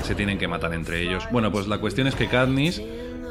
Se 0.03 0.15
tienen 0.15 0.37
que 0.37 0.47
matar 0.47 0.73
entre 0.73 1.01
ellos. 1.01 1.27
Bueno, 1.31 1.51
pues 1.51 1.67
la 1.67 1.79
cuestión 1.79 2.07
es 2.07 2.15
que 2.15 2.27
Katniss 2.27 2.81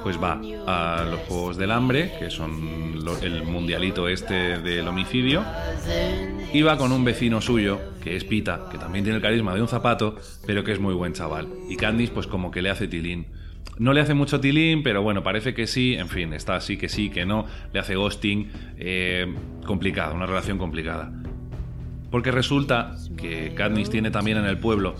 pues 0.02 0.18
va 0.22 0.40
a 0.66 1.04
los 1.04 1.20
Juegos 1.20 1.56
del 1.56 1.70
Hambre, 1.70 2.12
que 2.18 2.30
son 2.30 2.98
el 3.22 3.44
mundialito 3.44 4.08
este 4.08 4.58
del 4.58 4.86
homicidio, 4.88 5.44
y 6.52 6.62
va 6.62 6.76
con 6.76 6.92
un 6.92 7.04
vecino 7.04 7.40
suyo, 7.40 7.80
que 8.02 8.16
es 8.16 8.24
Pita, 8.24 8.68
que 8.70 8.78
también 8.78 9.04
tiene 9.04 9.16
el 9.16 9.22
carisma 9.22 9.54
de 9.54 9.62
un 9.62 9.68
zapato, 9.68 10.16
pero 10.46 10.64
que 10.64 10.72
es 10.72 10.80
muy 10.80 10.94
buen 10.94 11.12
chaval. 11.12 11.48
Y 11.68 11.76
Candice, 11.76 12.12
pues 12.12 12.26
como 12.26 12.50
que 12.50 12.62
le 12.62 12.70
hace 12.70 12.88
tilín. 12.88 13.26
No 13.78 13.92
le 13.92 14.00
hace 14.00 14.14
mucho 14.14 14.40
tilín, 14.40 14.82
pero 14.82 15.02
bueno, 15.02 15.22
parece 15.22 15.54
que 15.54 15.66
sí. 15.66 15.94
En 15.94 16.08
fin, 16.08 16.32
está 16.32 16.56
así 16.56 16.76
que 16.76 16.88
sí, 16.88 17.10
que 17.10 17.24
no. 17.24 17.46
Le 17.72 17.78
hace 17.78 17.94
ghosting. 17.94 18.50
Eh, 18.76 19.32
complicada, 19.64 20.14
una 20.14 20.26
relación 20.26 20.58
complicada. 20.58 21.12
Porque 22.10 22.32
resulta 22.32 22.96
que 23.16 23.52
Katniss 23.54 23.90
tiene 23.90 24.10
también 24.10 24.38
en 24.38 24.46
el 24.46 24.58
pueblo 24.58 24.96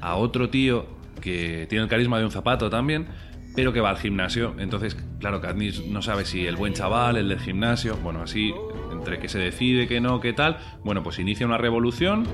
a 0.00 0.14
otro 0.16 0.48
tío 0.48 0.86
que 1.20 1.66
tiene 1.68 1.84
el 1.84 1.90
carisma 1.90 2.18
de 2.18 2.24
un 2.24 2.30
zapato 2.30 2.70
también, 2.70 3.06
pero 3.54 3.72
que 3.72 3.80
va 3.80 3.90
al 3.90 3.98
gimnasio. 3.98 4.54
Entonces, 4.58 4.96
claro, 5.18 5.40
Katniss 5.40 5.84
no 5.86 6.02
sabe 6.02 6.24
si 6.24 6.46
el 6.46 6.56
buen 6.56 6.72
chaval, 6.72 7.16
el 7.16 7.28
del 7.28 7.40
gimnasio, 7.40 7.96
bueno, 8.02 8.22
así, 8.22 8.54
entre 8.92 9.18
que 9.18 9.28
se 9.28 9.38
decide 9.38 9.88
que 9.88 10.00
no, 10.00 10.20
que 10.20 10.32
tal, 10.32 10.58
bueno, 10.84 11.02
pues 11.02 11.18
inicia 11.18 11.46
una 11.46 11.58
revolución 11.58 12.26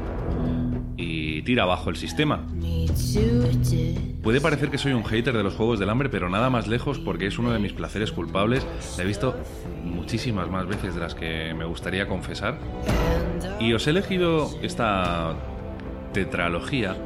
y 0.96 1.42
tira 1.42 1.64
abajo 1.64 1.90
el 1.90 1.96
sistema. 1.96 2.46
Puede 4.22 4.40
parecer 4.40 4.70
que 4.70 4.78
soy 4.78 4.92
un 4.92 5.04
hater 5.04 5.36
de 5.36 5.42
los 5.42 5.54
Juegos 5.54 5.78
del 5.78 5.90
Hambre, 5.90 6.08
pero 6.08 6.28
nada 6.28 6.50
más 6.50 6.66
lejos 6.66 6.98
porque 6.98 7.26
es 7.26 7.38
uno 7.38 7.52
de 7.52 7.58
mis 7.58 7.72
placeres 7.72 8.10
culpables. 8.10 8.66
La 8.96 9.04
he 9.04 9.06
visto 9.06 9.36
muchísimas 9.84 10.50
más 10.50 10.66
veces 10.66 10.94
de 10.94 11.00
las 11.00 11.14
que 11.14 11.54
me 11.54 11.64
gustaría 11.64 12.08
confesar. 12.08 12.58
Y 13.60 13.72
os 13.72 13.86
he 13.86 13.90
elegido 13.90 14.50
esta 14.62 15.36
tetralogía. 16.12 16.96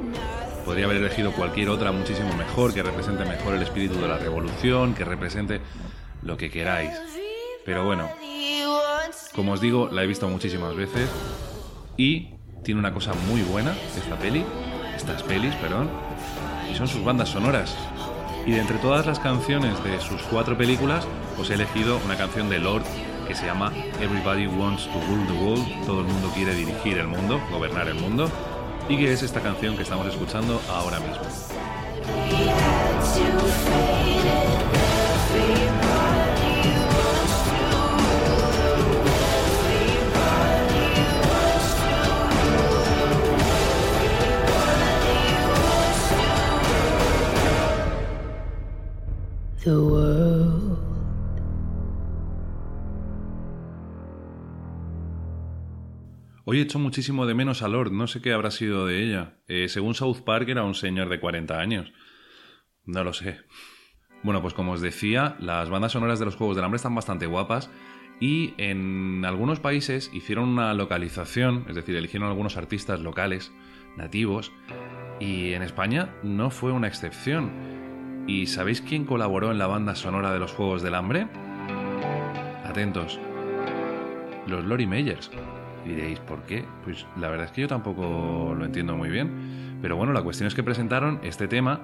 Podría 0.70 0.84
haber 0.84 0.98
elegido 0.98 1.32
cualquier 1.32 1.68
otra 1.68 1.90
muchísimo 1.90 2.32
mejor, 2.34 2.72
que 2.72 2.80
represente 2.80 3.24
mejor 3.24 3.56
el 3.56 3.62
espíritu 3.62 4.00
de 4.00 4.06
la 4.06 4.18
revolución, 4.18 4.94
que 4.94 5.04
represente 5.04 5.60
lo 6.22 6.36
que 6.36 6.48
queráis. 6.48 6.92
Pero 7.66 7.84
bueno, 7.84 8.08
como 9.34 9.50
os 9.50 9.60
digo, 9.60 9.88
la 9.90 10.04
he 10.04 10.06
visto 10.06 10.28
muchísimas 10.28 10.76
veces 10.76 11.10
y 11.96 12.34
tiene 12.62 12.78
una 12.78 12.94
cosa 12.94 13.14
muy 13.14 13.42
buena 13.42 13.74
esta 13.98 14.14
peli, 14.16 14.44
estas 14.94 15.24
pelis, 15.24 15.56
perdón, 15.56 15.90
y 16.70 16.76
son 16.76 16.86
sus 16.86 17.02
bandas 17.02 17.30
sonoras. 17.30 17.76
Y 18.46 18.52
de 18.52 18.60
entre 18.60 18.78
todas 18.78 19.04
las 19.06 19.18
canciones 19.18 19.82
de 19.82 20.00
sus 20.00 20.22
cuatro 20.22 20.56
películas, 20.56 21.04
os 21.36 21.50
he 21.50 21.54
elegido 21.54 21.98
una 22.04 22.16
canción 22.16 22.48
de 22.48 22.60
Lord 22.60 22.84
que 23.26 23.34
se 23.34 23.44
llama 23.44 23.72
Everybody 24.00 24.46
Wants 24.46 24.84
to 24.84 25.00
Rule 25.08 25.26
the 25.26 25.44
World, 25.44 25.84
todo 25.84 26.02
el 26.02 26.06
mundo 26.06 26.30
quiere 26.32 26.54
dirigir 26.54 26.98
el 26.98 27.08
mundo, 27.08 27.40
gobernar 27.50 27.88
el 27.88 27.96
mundo, 27.96 28.30
y 28.90 28.96
que 28.96 29.12
es 29.12 29.22
esta 29.22 29.40
canción 29.40 29.76
que 29.76 29.84
estamos 29.84 30.06
escuchando 30.08 30.60
ahora 30.68 30.98
mismo. 30.98 31.22
The 49.62 49.78
world. 49.78 50.29
Hoy 56.52 56.58
he 56.58 56.62
hecho 56.62 56.80
muchísimo 56.80 57.26
de 57.26 57.34
menos 57.34 57.62
a 57.62 57.68
Lord, 57.68 57.92
no 57.92 58.08
sé 58.08 58.20
qué 58.20 58.32
habrá 58.32 58.50
sido 58.50 58.84
de 58.84 59.04
ella. 59.04 59.34
Eh, 59.46 59.68
según 59.68 59.94
South 59.94 60.22
Park 60.24 60.48
era 60.48 60.64
un 60.64 60.74
señor 60.74 61.08
de 61.08 61.20
40 61.20 61.60
años. 61.60 61.92
No 62.84 63.04
lo 63.04 63.12
sé. 63.12 63.38
Bueno, 64.24 64.42
pues 64.42 64.52
como 64.52 64.72
os 64.72 64.80
decía, 64.80 65.36
las 65.38 65.70
bandas 65.70 65.92
sonoras 65.92 66.18
de 66.18 66.24
los 66.24 66.34
Juegos 66.34 66.56
del 66.56 66.64
Hambre 66.64 66.78
están 66.78 66.96
bastante 66.96 67.26
guapas 67.26 67.70
y 68.18 68.54
en 68.58 69.24
algunos 69.24 69.60
países 69.60 70.10
hicieron 70.12 70.48
una 70.48 70.74
localización, 70.74 71.66
es 71.68 71.76
decir, 71.76 71.94
eligieron 71.94 72.28
algunos 72.28 72.56
artistas 72.56 72.98
locales, 72.98 73.52
nativos, 73.96 74.50
y 75.20 75.52
en 75.52 75.62
España 75.62 76.16
no 76.24 76.50
fue 76.50 76.72
una 76.72 76.88
excepción. 76.88 78.24
¿Y 78.26 78.48
sabéis 78.48 78.80
quién 78.80 79.04
colaboró 79.04 79.52
en 79.52 79.58
la 79.58 79.68
banda 79.68 79.94
sonora 79.94 80.32
de 80.32 80.40
los 80.40 80.50
Juegos 80.50 80.82
del 80.82 80.96
Hambre? 80.96 81.28
Atentos. 82.64 83.20
Los 84.48 84.64
Lori 84.64 84.88
Meyers. 84.88 85.30
Y 85.84 85.90
diréis, 85.90 86.18
¿por 86.20 86.42
qué? 86.42 86.64
Pues 86.84 87.06
la 87.16 87.28
verdad 87.28 87.46
es 87.46 87.52
que 87.52 87.62
yo 87.62 87.68
tampoco 87.68 88.54
lo 88.56 88.64
entiendo 88.64 88.96
muy 88.96 89.08
bien. 89.08 89.78
Pero 89.80 89.96
bueno, 89.96 90.12
la 90.12 90.22
cuestión 90.22 90.46
es 90.46 90.54
que 90.54 90.62
presentaron 90.62 91.20
este 91.22 91.48
tema, 91.48 91.80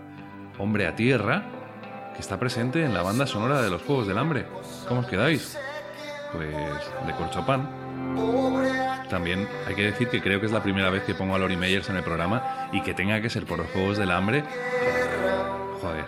Hombre 0.58 0.86
a 0.86 0.94
Tierra, 0.94 1.44
que 2.14 2.20
está 2.20 2.38
presente 2.38 2.84
en 2.84 2.94
la 2.94 3.02
banda 3.02 3.26
sonora 3.26 3.62
de 3.62 3.70
los 3.70 3.82
Juegos 3.82 4.06
del 4.06 4.18
Hambre. 4.18 4.46
¿Cómo 4.88 5.00
os 5.00 5.06
quedáis? 5.06 5.58
Pues 6.32 6.48
de 7.06 7.12
corchopán. 7.14 7.68
También 9.08 9.48
hay 9.66 9.74
que 9.74 9.82
decir 9.82 10.08
que 10.08 10.20
creo 10.20 10.40
que 10.40 10.46
es 10.46 10.52
la 10.52 10.62
primera 10.62 10.90
vez 10.90 11.04
que 11.04 11.14
pongo 11.14 11.34
a 11.34 11.38
Lori 11.38 11.56
Meyers 11.56 11.88
en 11.90 11.96
el 11.96 12.02
programa 12.02 12.68
y 12.72 12.82
que 12.82 12.94
tenga 12.94 13.20
que 13.20 13.30
ser 13.30 13.46
por 13.46 13.58
los 13.58 13.70
Juegos 13.70 13.98
del 13.98 14.10
Hambre. 14.10 14.44
Joder. 15.80 16.04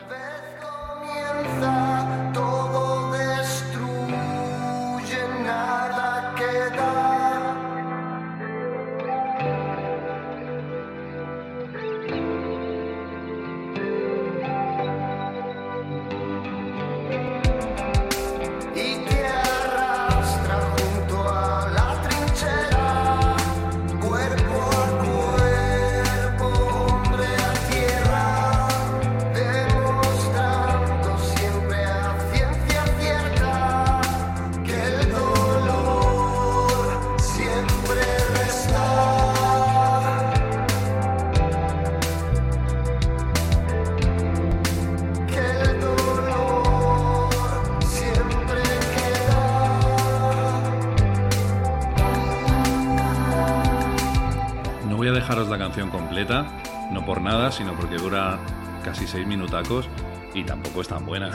No 56.26 57.04
por 57.06 57.20
nada, 57.20 57.52
sino 57.52 57.74
porque 57.74 57.96
dura 57.96 58.40
casi 58.84 59.06
seis 59.06 59.24
minutacos 59.24 59.88
y 60.34 60.42
tampoco 60.42 60.80
es 60.80 60.88
tan 60.88 61.06
buena. 61.06 61.30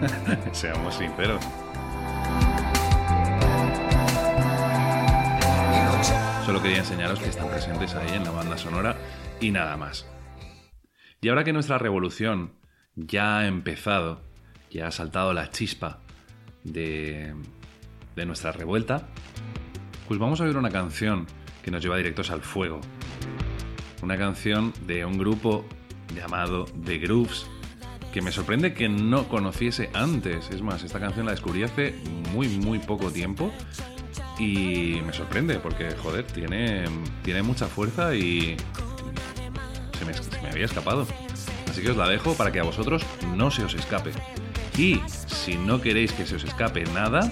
Seamos 0.52 0.96
sinceros. 0.96 1.42
Solo 6.44 6.62
quería 6.62 6.78
enseñaros 6.78 7.18
que 7.18 7.28
están 7.28 7.48
presentes 7.48 7.94
ahí 7.94 8.14
en 8.14 8.24
la 8.24 8.30
banda 8.30 8.58
sonora 8.58 8.96
y 9.40 9.50
nada 9.50 9.76
más. 9.78 10.06
Y 11.22 11.30
ahora 11.30 11.44
que 11.44 11.54
nuestra 11.54 11.78
revolución 11.78 12.52
ya 12.96 13.38
ha 13.38 13.46
empezado, 13.46 14.22
ya 14.70 14.88
ha 14.88 14.90
saltado 14.90 15.32
la 15.32 15.50
chispa 15.50 16.00
de, 16.64 17.34
de 18.14 18.26
nuestra 18.26 18.52
revuelta, 18.52 19.08
pues 20.06 20.20
vamos 20.20 20.40
a 20.40 20.44
oír 20.44 20.56
una 20.58 20.70
canción 20.70 21.26
que 21.62 21.70
nos 21.70 21.82
lleva 21.82 21.96
directos 21.96 22.30
al 22.30 22.42
fuego. 22.42 22.80
Una 24.02 24.16
canción 24.16 24.72
de 24.86 25.04
un 25.04 25.18
grupo 25.18 25.64
llamado 26.14 26.66
The 26.84 26.98
Grooves, 26.98 27.46
que 28.12 28.22
me 28.22 28.32
sorprende 28.32 28.74
que 28.74 28.88
no 28.88 29.28
conociese 29.28 29.90
antes. 29.92 30.50
Es 30.50 30.62
más, 30.62 30.82
esta 30.82 31.00
canción 31.00 31.26
la 31.26 31.32
descubrí 31.32 31.62
hace 31.62 31.94
muy, 32.32 32.48
muy 32.48 32.78
poco 32.78 33.10
tiempo 33.10 33.52
y 34.38 35.00
me 35.04 35.12
sorprende 35.12 35.58
porque, 35.58 35.90
joder, 35.90 36.24
tiene, 36.24 36.84
tiene 37.22 37.42
mucha 37.42 37.66
fuerza 37.66 38.14
y 38.14 38.56
se 39.98 40.04
me, 40.04 40.14
se 40.14 40.42
me 40.42 40.50
había 40.50 40.64
escapado. 40.64 41.06
Así 41.68 41.82
que 41.82 41.90
os 41.90 41.96
la 41.96 42.08
dejo 42.08 42.34
para 42.34 42.52
que 42.52 42.60
a 42.60 42.64
vosotros 42.64 43.04
no 43.36 43.50
se 43.50 43.64
os 43.64 43.74
escape. 43.74 44.12
Y 44.76 45.00
si 45.26 45.56
no 45.56 45.80
queréis 45.80 46.12
que 46.12 46.24
se 46.24 46.36
os 46.36 46.44
escape 46.44 46.84
nada, 46.94 47.30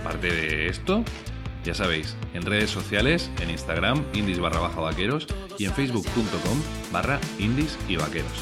aparte 0.00 0.30
de 0.30 0.68
esto, 0.68 1.02
ya 1.68 1.74
sabéis, 1.74 2.16
en 2.32 2.46
redes 2.46 2.70
sociales, 2.70 3.30
en 3.42 3.50
Instagram, 3.50 4.02
indies 4.14 4.38
barra 4.40 4.58
baja 4.58 4.80
vaqueros 4.80 5.26
y 5.58 5.66
en 5.66 5.74
facebook.com 5.74 6.62
barra 6.90 7.20
indies 7.38 7.76
y 7.86 7.96
vaqueros. 7.96 8.32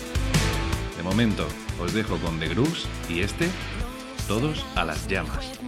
De 0.97 1.03
momento, 1.03 1.45
os 1.81 1.93
dejo 1.93 2.19
con 2.19 2.39
The 2.39 2.47
Grooves 2.51 2.87
y 3.09 3.23
este, 3.23 3.49
todos 4.29 4.65
a 4.77 4.85
las 4.85 5.09
llamas. 5.09 5.59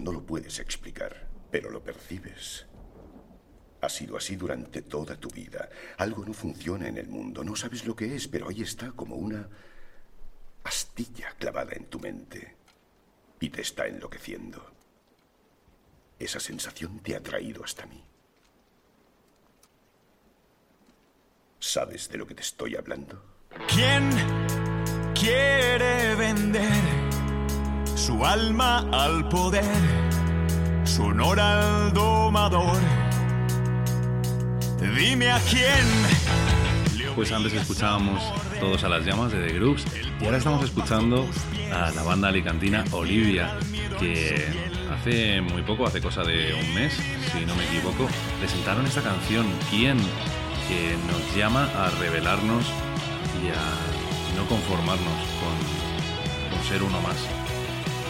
No 0.00 0.12
lo 0.12 0.24
puedes 0.24 0.58
explicar, 0.58 1.28
pero 1.50 1.70
lo 1.70 1.82
percibes. 1.82 2.66
Ha 3.80 3.88
sido 3.88 4.16
así 4.16 4.36
durante 4.36 4.82
toda 4.82 5.16
tu 5.16 5.28
vida. 5.28 5.68
Algo 5.98 6.24
no 6.24 6.32
funciona 6.32 6.88
en 6.88 6.98
el 6.98 7.08
mundo, 7.08 7.44
no 7.44 7.54
sabes 7.54 7.84
lo 7.86 7.94
que 7.94 8.14
es, 8.14 8.28
pero 8.28 8.48
ahí 8.48 8.62
está 8.62 8.92
como 8.92 9.16
una 9.16 9.48
astilla 10.64 11.34
clavada 11.38 11.72
en 11.74 11.86
tu 11.86 12.00
mente 12.00 12.56
y 13.40 13.50
te 13.50 13.60
está 13.60 13.86
enloqueciendo. 13.86 14.72
Esa 16.18 16.40
sensación 16.40 17.00
te 17.00 17.14
ha 17.14 17.22
traído 17.22 17.62
hasta 17.62 17.86
mí. 17.86 18.02
¿Sabes 21.58 22.08
de 22.08 22.18
lo 22.18 22.26
que 22.26 22.34
te 22.34 22.42
estoy 22.42 22.76
hablando? 22.76 23.22
¿Quién 23.68 24.10
quiere 25.14 26.14
vender 26.14 26.93
su 27.94 28.24
alma 28.24 28.86
al 28.92 29.28
poder, 29.28 29.64
su 30.84 31.04
honor 31.04 31.40
al 31.40 31.92
domador? 31.92 32.78
Dime 34.96 35.30
a 35.30 35.38
quién. 35.40 37.14
Pues 37.14 37.30
antes 37.30 37.52
escuchábamos 37.52 38.20
Todos 38.58 38.82
a 38.82 38.88
las 38.88 39.04
llamas 39.04 39.30
de 39.30 39.46
The 39.46 39.54
Grooves 39.54 39.84
y 40.20 40.24
ahora 40.24 40.38
estamos 40.38 40.64
escuchando 40.64 41.28
a 41.72 41.92
la 41.92 42.02
banda 42.02 42.28
alicantina 42.28 42.84
Olivia, 42.90 43.56
que 44.00 44.46
hace 44.92 45.40
muy 45.40 45.62
poco, 45.62 45.86
hace 45.86 46.00
cosa 46.00 46.22
de 46.22 46.54
un 46.54 46.74
mes, 46.74 46.92
si 47.32 47.44
no 47.46 47.54
me 47.54 47.64
equivoco, 47.64 48.08
presentaron 48.40 48.84
esta 48.86 49.02
canción, 49.02 49.46
¿Quién? 49.70 49.98
que 50.68 50.96
nos 51.12 51.36
llama 51.36 51.68
a 51.76 51.90
revelarnos 52.00 52.64
y 53.42 53.48
a 53.48 54.36
no 54.36 54.48
conformarnos 54.48 55.14
con, 55.40 56.50
con 56.56 56.68
ser 56.68 56.82
uno 56.82 57.00
más, 57.02 57.16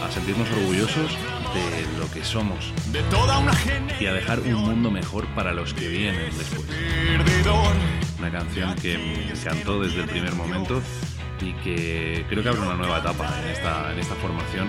a 0.05 0.11
sentirnos 0.11 0.47
orgullosos 0.51 1.17
de 1.53 1.97
lo 1.97 2.09
que 2.11 2.23
somos 2.23 2.71
y 3.99 4.05
a 4.05 4.13
dejar 4.13 4.39
un 4.41 4.53
mundo 4.53 4.91
mejor 4.91 5.25
para 5.33 5.51
los 5.51 5.73
que 5.73 5.87
vienen 5.87 6.31
después. 6.37 6.63
Una 8.19 8.31
canción 8.31 8.75
que 8.75 8.97
me 8.97 9.31
encantó 9.31 9.81
desde 9.81 10.01
el 10.01 10.07
primer 10.07 10.33
momento 10.35 10.81
y 11.41 11.53
que 11.63 12.25
creo 12.29 12.43
que 12.43 12.49
abre 12.49 12.61
una 12.61 12.75
nueva 12.75 12.99
etapa 12.99 13.33
en 13.41 13.49
esta, 13.49 13.91
en 13.93 13.99
esta 13.99 14.15
formación 14.15 14.67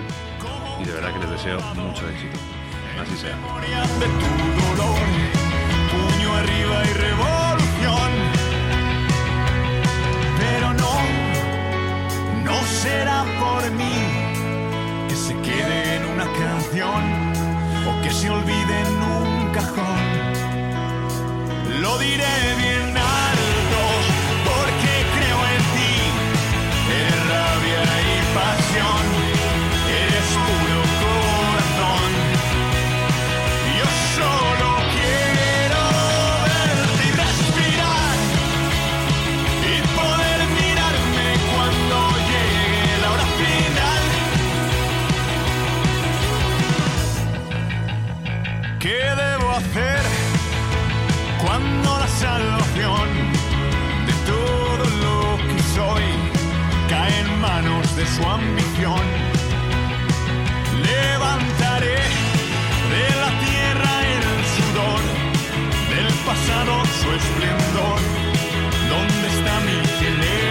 y 0.81 0.85
de 0.85 0.91
verdad 0.91 1.13
que 1.13 1.19
les 1.19 1.29
deseo 1.29 1.59
mucho 1.75 2.09
éxito. 2.09 2.37
Así 2.99 3.15
sea. 3.17 3.35
de 3.99 4.07
tu 4.07 4.75
dolor, 4.75 4.97
puño 5.91 6.33
arriba 6.33 6.83
y 6.83 6.93
revolución. 6.93 8.11
Pero 10.39 10.73
no, 10.73 12.43
no 12.43 12.65
será 12.65 13.23
por 13.39 13.71
mí 13.71 14.26
se 15.17 15.33
quede 15.41 15.95
en 15.95 16.05
una 16.05 16.25
canción 16.25 17.01
o 17.87 18.01
que 18.03 18.11
se 18.11 18.29
olvide 18.29 18.75
en 18.85 18.93
un 19.17 19.51
cajón. 19.51 19.99
Lo 21.81 21.97
diré 21.97 22.35
bien 22.63 22.95
alto 22.95 23.81
porque 24.47 24.91
creo 25.15 25.39
en 25.53 25.63
ti, 25.73 25.95
eres 26.99 27.21
rabia 27.33 27.83
y 28.11 28.17
pasión, 28.37 29.05
de 57.97 58.05
su 58.05 58.23
ambición? 58.23 59.01
Levantaré 60.83 61.99
de 62.93 63.05
la 63.21 63.31
tierra 63.45 63.91
el 64.13 64.25
sudor, 64.55 65.01
del 65.93 66.13
pasado 66.27 66.73
su 66.99 67.09
esplendor. 67.19 67.99
¿Dónde 68.93 69.27
está 69.35 69.59
mi 69.61 69.77
generación? 69.99 70.46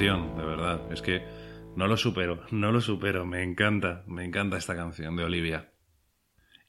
De 0.00 0.46
verdad. 0.46 0.90
Es 0.90 1.02
que 1.02 1.22
no 1.76 1.86
lo 1.86 1.98
supero, 1.98 2.42
no 2.50 2.72
lo 2.72 2.80
supero. 2.80 3.26
Me 3.26 3.42
encanta, 3.42 4.02
me 4.06 4.24
encanta 4.24 4.56
esta 4.56 4.74
canción 4.74 5.14
de 5.14 5.24
Olivia. 5.24 5.74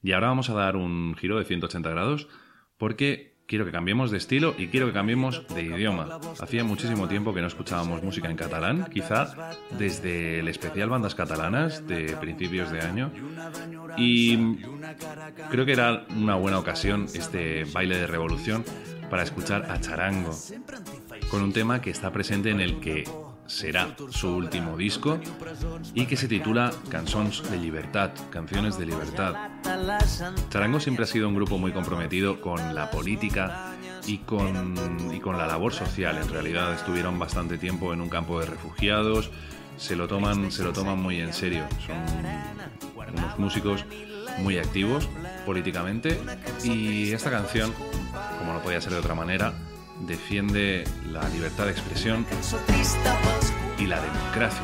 Y 0.02 0.12
ahora 0.12 0.26
vamos 0.28 0.50
a 0.50 0.54
dar 0.54 0.76
un 0.76 1.14
giro 1.14 1.38
de 1.38 1.46
180 1.46 1.88
grados 1.88 2.28
porque 2.76 3.31
quiero 3.46 3.64
que 3.64 3.72
cambiemos 3.72 4.10
de 4.10 4.18
estilo 4.18 4.54
y 4.56 4.68
quiero 4.68 4.86
que 4.86 4.92
cambiemos 4.92 5.46
de 5.54 5.62
idioma. 5.62 6.20
Hacía 6.40 6.64
muchísimo 6.64 7.08
tiempo 7.08 7.34
que 7.34 7.40
no 7.40 7.46
escuchábamos 7.46 8.02
música 8.02 8.30
en 8.30 8.36
catalán, 8.36 8.88
quizá 8.90 9.52
desde 9.78 10.40
el 10.40 10.48
especial 10.48 10.88
Bandas 10.88 11.14
Catalanas 11.14 11.86
de 11.86 12.16
principios 12.16 12.70
de 12.70 12.80
año. 12.80 13.10
Y 13.96 14.56
creo 15.50 15.66
que 15.66 15.72
era 15.72 16.06
una 16.16 16.36
buena 16.36 16.58
ocasión 16.58 17.06
este 17.14 17.64
baile 17.64 17.96
de 17.96 18.06
revolución 18.06 18.64
para 19.10 19.22
escuchar 19.22 19.70
a 19.70 19.78
Charango, 19.78 20.34
con 21.30 21.42
un 21.42 21.52
tema 21.52 21.82
que 21.82 21.90
está 21.90 22.10
presente 22.12 22.50
en 22.50 22.60
el 22.60 22.80
que 22.80 23.04
será 23.46 23.94
su 24.10 24.34
último 24.34 24.76
disco 24.76 25.18
y 25.94 26.06
que 26.06 26.16
se 26.16 26.28
titula 26.28 26.72
Cançons 26.90 27.48
de 27.50 27.58
Libertad, 27.58 28.10
Canciones 28.30 28.78
de 28.78 28.86
Libertad. 28.86 29.34
Charango 30.50 30.80
siempre 30.80 31.04
ha 31.04 31.06
sido 31.06 31.28
un 31.28 31.34
grupo 31.34 31.58
muy 31.58 31.72
comprometido 31.72 32.40
con 32.40 32.74
la 32.74 32.90
política 32.90 33.72
y 34.06 34.18
con, 34.18 34.74
y 35.14 35.20
con 35.20 35.38
la 35.38 35.46
labor 35.46 35.72
social. 35.72 36.18
En 36.18 36.28
realidad 36.28 36.72
estuvieron 36.74 37.18
bastante 37.18 37.58
tiempo 37.58 37.92
en 37.92 38.00
un 38.00 38.08
campo 38.08 38.40
de 38.40 38.46
refugiados, 38.46 39.30
se 39.76 39.96
lo 39.96 40.08
toman, 40.08 40.50
se 40.50 40.62
lo 40.62 40.72
toman 40.72 40.98
muy 41.00 41.20
en 41.20 41.32
serio. 41.32 41.66
Son 41.86 41.96
unos 43.14 43.38
músicos 43.38 43.84
muy 44.38 44.58
activos 44.58 45.08
políticamente 45.44 46.18
y 46.64 47.12
esta 47.12 47.30
canción, 47.30 47.72
como 48.38 48.54
no 48.54 48.62
podía 48.62 48.80
ser 48.80 48.92
de 48.92 48.98
otra 48.98 49.14
manera, 49.14 49.52
defiende 50.06 50.84
la 51.10 51.28
libertad 51.28 51.66
de 51.66 51.72
expresión 51.72 52.26
y 53.78 53.86
la 53.86 54.00
democracia, 54.00 54.62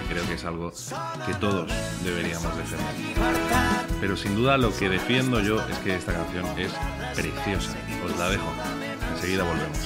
que 0.00 0.14
creo 0.14 0.26
que 0.26 0.34
es 0.34 0.44
algo 0.44 0.72
que 1.26 1.34
todos 1.34 1.70
deberíamos 2.02 2.56
defender. 2.56 2.86
Pero 4.00 4.16
sin 4.16 4.34
duda 4.34 4.58
lo 4.58 4.74
que 4.76 4.88
defiendo 4.88 5.40
yo 5.40 5.60
es 5.68 5.78
que 5.78 5.94
esta 5.96 6.12
canción 6.12 6.46
es 6.58 6.72
preciosa. 7.14 7.74
Os 8.04 8.18
la 8.18 8.28
dejo. 8.30 8.52
Enseguida 9.14 9.44
volvemos. 9.44 9.78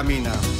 Camina. 0.00 0.59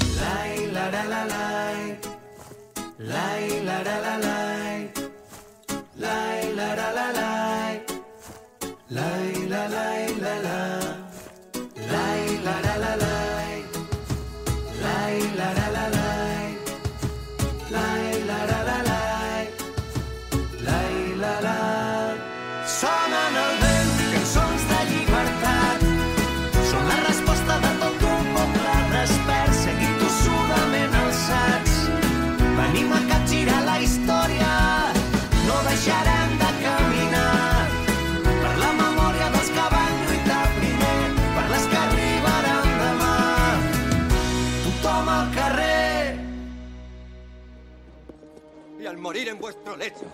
Vuestro 49.70 49.76
lecho, 49.76 50.06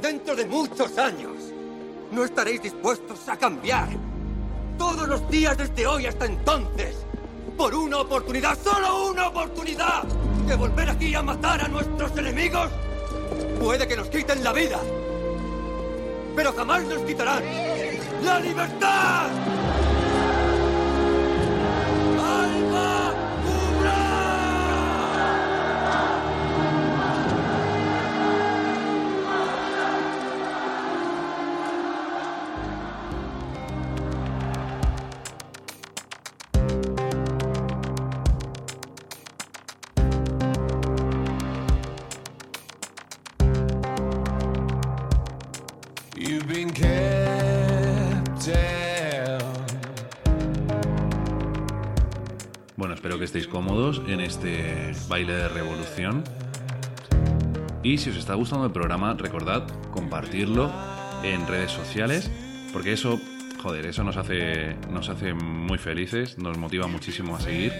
dentro 0.00 0.36
de 0.36 0.44
muchos 0.46 0.98
años, 0.98 1.34
no 2.10 2.24
estaréis 2.24 2.62
dispuestos 2.62 3.28
a 3.28 3.36
cambiar. 3.36 3.88
Todos 4.76 5.08
los 5.08 5.28
días 5.30 5.56
desde 5.56 5.86
hoy 5.86 6.06
hasta 6.06 6.26
entonces, 6.26 6.96
por 7.56 7.74
una 7.74 7.98
oportunidad, 7.98 8.58
solo 8.58 9.10
una 9.10 9.28
oportunidad, 9.28 10.04
de 10.46 10.56
volver 10.56 10.88
aquí 10.90 11.14
a 11.14 11.22
matar 11.22 11.62
a 11.62 11.68
nuestros 11.68 12.16
enemigos. 12.16 12.70
Puede 13.60 13.86
que 13.86 13.96
nos 13.96 14.08
quiten 14.08 14.42
la 14.42 14.52
vida, 14.52 14.80
pero 16.34 16.52
jamás 16.52 16.84
nos 16.84 17.02
quitarán 17.02 17.44
la 18.24 18.40
libertad. 18.40 19.87
Bueno, 52.78 52.94
espero 52.94 53.18
que 53.18 53.24
estéis 53.24 53.48
cómodos 53.48 54.00
en 54.06 54.20
este 54.20 54.92
baile 55.08 55.32
de 55.32 55.48
revolución. 55.48 56.22
Y 57.82 57.98
si 57.98 58.10
os 58.10 58.16
está 58.16 58.34
gustando 58.34 58.66
el 58.66 58.70
programa, 58.70 59.14
recordad 59.14 59.66
compartirlo 59.90 60.70
en 61.24 61.44
redes 61.48 61.72
sociales, 61.72 62.30
porque 62.72 62.92
eso, 62.92 63.20
joder, 63.60 63.84
eso 63.86 64.04
nos 64.04 64.16
hace, 64.16 64.76
nos 64.92 65.08
hace 65.08 65.34
muy 65.34 65.76
felices, 65.78 66.38
nos 66.38 66.56
motiva 66.56 66.86
muchísimo 66.86 67.34
a 67.34 67.40
seguir. 67.40 67.72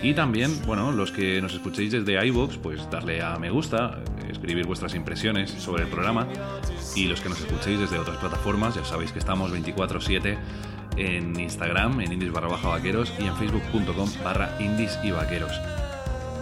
Y 0.00 0.14
también, 0.14 0.62
bueno, 0.64 0.92
los 0.92 1.10
que 1.10 1.42
nos 1.42 1.52
escuchéis 1.54 1.90
desde 1.90 2.24
iVoox, 2.28 2.58
pues 2.58 2.88
darle 2.88 3.22
a 3.22 3.36
me 3.36 3.50
gusta, 3.50 3.98
escribir 4.30 4.64
vuestras 4.64 4.94
impresiones 4.94 5.50
sobre 5.50 5.82
el 5.82 5.88
programa. 5.88 6.28
Y 6.94 7.08
los 7.08 7.20
que 7.20 7.30
nos 7.30 7.40
escuchéis 7.40 7.80
desde 7.80 7.98
otras 7.98 8.18
plataformas, 8.18 8.76
ya 8.76 8.84
sabéis 8.84 9.10
que 9.10 9.18
estamos 9.18 9.52
24-7 9.52 10.38
en 10.96 11.38
Instagram, 11.38 12.00
en 12.00 12.12
indies 12.12 12.32
barra 12.32 12.48
baja 12.48 12.68
vaqueros 12.68 13.12
y 13.18 13.24
en 13.24 13.36
facebook.com 13.36 14.08
barra 14.24 14.56
indies 14.60 14.98
y 15.02 15.10
vaqueros. 15.10 15.60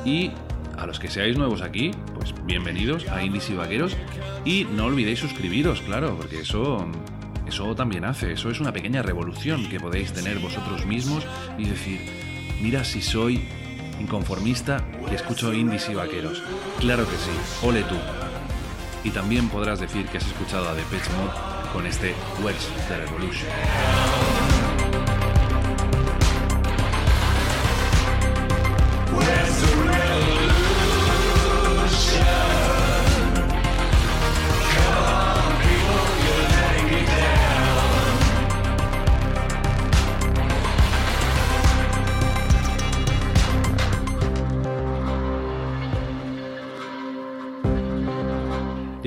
Y 0.05 0.33
a 0.79 0.87
los 0.87 1.01
que 1.01 1.09
seáis 1.09 1.37
nuevos 1.37 1.61
aquí, 1.61 1.91
pues 2.15 2.33
bienvenidos 2.45 3.09
a 3.09 3.23
Indies 3.23 3.51
y 3.51 3.55
Vaqueros. 3.55 3.97
Y 4.45 4.65
no 4.65 4.85
olvidéis 4.85 5.19
suscribiros, 5.19 5.83
claro, 5.83 6.17
porque 6.17 6.41
eso, 6.41 6.87
eso 7.49 7.75
también 7.75 8.05
hace. 8.05 8.33
Eso 8.33 8.49
es 8.49 8.61
una 8.61 8.73
pequeña 8.73 9.03
revolución 9.03 9.69
que 9.69 9.81
podéis 9.81 10.13
tener 10.13 10.39
vosotros 10.39 10.87
mismos 10.87 11.27
y 11.59 11.65
decir, 11.65 12.01
mira 12.63 12.85
si 12.85 13.03
soy 13.03 13.43
inconformista 14.01 14.85
que 15.09 15.17
escucho 15.17 15.53
Indies 15.53 15.89
y 15.89 15.95
Vaqueros. 15.95 16.43
Claro 16.79 17.05
que 17.09 17.17
sí, 17.17 17.67
ole 17.67 17.83
tú. 17.83 17.97
Y 19.03 19.11
también 19.11 19.49
podrás 19.49 19.81
decir 19.81 20.07
que 20.07 20.19
has 20.19 20.27
escuchado 20.27 20.69
a 20.69 20.75
Depeche 20.75 21.11
Mode 21.17 21.73
con 21.73 21.87
este 21.87 22.15
Where's 22.41 22.69
the 22.87 22.99
Revolution. 22.99 23.49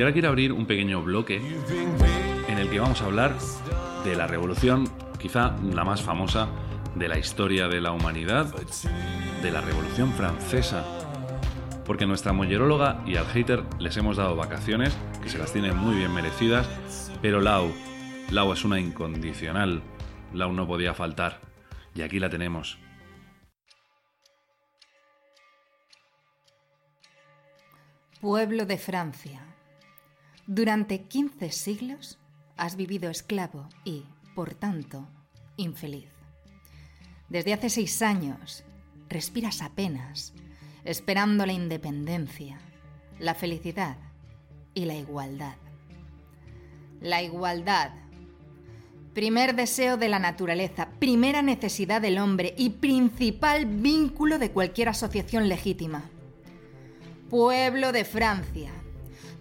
Ahora 0.02 0.14
quiero 0.14 0.30
abrir 0.30 0.52
un 0.52 0.66
pequeño 0.66 1.04
bloque 1.04 1.39
en 2.47 2.58
el 2.58 2.72
que 2.72 2.80
vamos 2.80 3.04
a 3.04 3.06
hablar 3.06 3.36
de 4.04 4.16
la 4.16 4.26
revolución, 4.26 4.89
quizá 5.20 5.56
la 5.62 5.84
más 5.84 6.02
famosa 6.02 6.47
de 6.95 7.08
la 7.08 7.20
historia 7.20 7.68
de 7.68 7.82
la 7.82 7.91
humanidad, 7.91 8.52
de 9.43 9.52
la 9.52 9.62
Revolución 9.62 10.12
Francesa. 10.14 10.84
Porque 11.86 12.08
nuestra 12.08 12.34
molleróloga 12.34 13.04
y 13.06 13.16
al 13.16 13.28
hater 13.28 13.64
les 13.78 13.95
hemos 13.95 14.18
dado 14.18 14.36
vacaciones, 14.36 14.97
que 15.22 15.30
se 15.30 15.38
las 15.38 15.54
tienen 15.54 15.78
muy 15.78 15.93
bien 15.95 16.12
merecidas, 16.16 16.68
pero 17.22 17.39
Lau, 17.39 17.72
Lau 18.32 18.54
es 18.54 18.66
una 18.66 18.80
incondicional. 18.80 19.84
Lau 20.34 20.52
no 20.52 20.66
podía 20.66 20.95
faltar. 20.95 21.41
Y 21.93 22.02
aquí 22.02 22.18
la 22.18 22.30
tenemos. 22.32 22.80
Pueblo 28.20 28.66
de 28.66 28.78
Francia. 28.80 29.51
Durante 30.54 31.04
15 31.04 31.49
siglos 31.49 32.20
has 32.58 32.76
vivido 32.76 33.10
esclavo 33.10 33.70
y, 33.86 34.04
por 34.36 34.54
tanto, 34.54 35.08
infeliz. 35.56 36.10
Desde 37.30 37.54
hace 37.54 37.70
seis 37.70 38.02
años 38.02 38.66
respiras 39.08 39.62
apenas, 39.62 40.34
esperando 40.84 41.45
la 41.45 41.54
independencia, 41.54 42.60
la 43.18 43.34
felicidad 43.34 43.95
y 44.74 44.84
la 44.84 44.95
igualdad. 44.95 45.56
La 46.99 47.22
igualdad. 47.22 47.91
Primer 49.14 49.56
deseo 49.56 49.95
de 49.95 50.10
la 50.10 50.20
naturaleza, 50.20 50.89
primera 50.99 51.41
necesidad 51.41 52.02
del 52.02 52.18
hombre 52.18 52.56
y 52.58 52.72
principal 52.72 53.68
vínculo 53.68 54.38
de 54.38 54.52
cualquier 54.52 54.89
asociación 54.89 55.47
legítima. 55.47 56.10
Pueblo 57.30 57.93
de 57.93 58.04
Francia, 58.04 58.80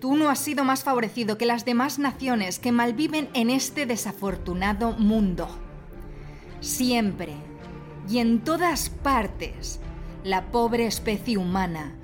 tú 0.00 0.16
no 0.16 0.30
has 0.30 0.38
sido 0.38 0.64
más 0.64 0.82
favorecido 0.82 1.38
que 1.38 1.46
las 1.46 1.64
demás 1.64 1.98
naciones 1.98 2.58
que 2.58 2.72
malviven 2.72 3.28
en 3.34 3.50
este 3.50 3.86
desafortunado 3.86 4.92
mundo. 4.92 5.48
Siempre 6.60 7.34
y 8.08 8.18
en 8.18 8.40
todas 8.40 8.88
partes, 8.88 9.78
la 10.24 10.46
pobre 10.46 10.86
especie 10.86 11.36
humana, 11.38 11.94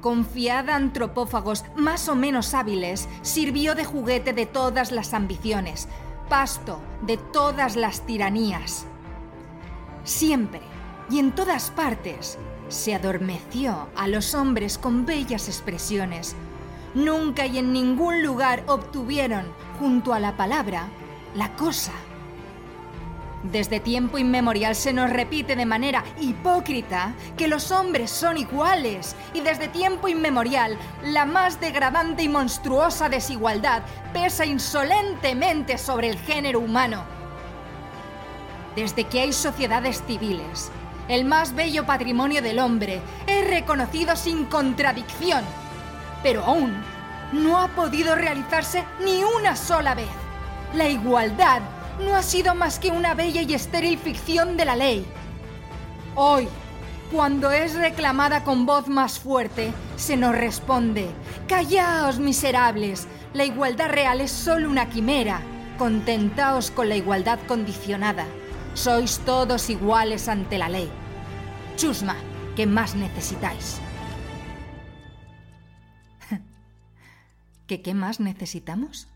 confiada 0.00 0.74
a 0.74 0.76
antropófagos 0.76 1.64
más 1.74 2.08
o 2.08 2.14
menos 2.14 2.54
hábiles, 2.54 3.08
sirvió 3.22 3.74
de 3.74 3.84
juguete 3.84 4.32
de 4.32 4.46
todas 4.46 4.92
las 4.92 5.14
ambiciones, 5.14 5.88
pasto 6.28 6.80
de 7.02 7.16
todas 7.16 7.74
las 7.74 8.04
tiranías. 8.06 8.86
Siempre 10.04 10.60
y 11.10 11.18
en 11.18 11.32
todas 11.32 11.70
partes 11.70 12.38
se 12.68 12.94
adormeció 12.94 13.88
a 13.96 14.08
los 14.08 14.34
hombres 14.34 14.78
con 14.78 15.06
bellas 15.06 15.48
expresiones. 15.48 16.36
Nunca 16.96 17.44
y 17.44 17.58
en 17.58 17.74
ningún 17.74 18.22
lugar 18.22 18.62
obtuvieron, 18.66 19.44
junto 19.78 20.14
a 20.14 20.18
la 20.18 20.34
palabra, 20.34 20.88
la 21.34 21.54
cosa. 21.54 21.92
Desde 23.42 23.80
tiempo 23.80 24.16
inmemorial 24.16 24.74
se 24.74 24.94
nos 24.94 25.10
repite 25.10 25.56
de 25.56 25.66
manera 25.66 26.02
hipócrita 26.18 27.12
que 27.36 27.48
los 27.48 27.70
hombres 27.70 28.10
son 28.10 28.38
iguales 28.38 29.14
y 29.34 29.42
desde 29.42 29.68
tiempo 29.68 30.08
inmemorial 30.08 30.78
la 31.02 31.26
más 31.26 31.60
degradante 31.60 32.22
y 32.22 32.30
monstruosa 32.30 33.10
desigualdad 33.10 33.82
pesa 34.14 34.46
insolentemente 34.46 35.76
sobre 35.76 36.08
el 36.08 36.18
género 36.18 36.60
humano. 36.60 37.04
Desde 38.74 39.04
que 39.04 39.20
hay 39.20 39.34
sociedades 39.34 40.02
civiles, 40.06 40.70
el 41.08 41.26
más 41.26 41.54
bello 41.54 41.84
patrimonio 41.84 42.40
del 42.40 42.58
hombre 42.58 43.02
es 43.26 43.46
reconocido 43.46 44.16
sin 44.16 44.46
contradicción, 44.46 45.44
pero 46.22 46.44
aún 46.44 46.74
no 47.32 47.58
ha 47.58 47.68
podido 47.68 48.14
realizarse 48.14 48.84
ni 49.04 49.22
una 49.24 49.56
sola 49.56 49.94
vez. 49.94 50.08
La 50.74 50.88
igualdad 50.88 51.60
no 52.00 52.14
ha 52.14 52.22
sido 52.22 52.54
más 52.54 52.78
que 52.78 52.90
una 52.90 53.14
bella 53.14 53.42
y 53.42 53.54
estéril 53.54 53.98
ficción 53.98 54.56
de 54.56 54.64
la 54.64 54.76
ley. 54.76 55.06
Hoy, 56.14 56.48
cuando 57.12 57.50
es 57.50 57.74
reclamada 57.74 58.42
con 58.44 58.66
voz 58.66 58.88
más 58.88 59.18
fuerte, 59.18 59.72
se 59.96 60.16
nos 60.16 60.34
responde, 60.34 61.08
Callaos, 61.46 62.18
miserables, 62.18 63.06
la 63.32 63.44
igualdad 63.44 63.90
real 63.90 64.20
es 64.20 64.32
solo 64.32 64.68
una 64.68 64.88
quimera, 64.88 65.40
contentaos 65.78 66.70
con 66.70 66.88
la 66.88 66.96
igualdad 66.96 67.38
condicionada, 67.46 68.26
sois 68.74 69.20
todos 69.20 69.70
iguales 69.70 70.28
ante 70.28 70.58
la 70.58 70.68
ley. 70.68 70.90
Chusma, 71.76 72.16
¿qué 72.56 72.66
más 72.66 72.94
necesitáis? 72.94 73.80
¿Que 77.66 77.82
qué 77.82 77.94
más 77.94 78.20
necesitamos? 78.20 79.08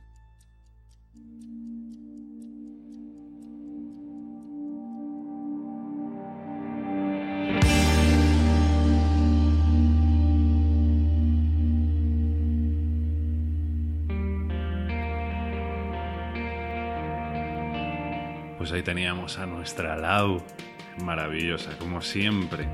Pues 18.58 18.72
ahí 18.72 18.82
teníamos 18.82 19.38
a 19.38 19.46
nuestra 19.46 19.96
Lau, 19.96 20.42
maravillosa, 21.04 21.78
como 21.78 22.02
siempre. 22.02 22.68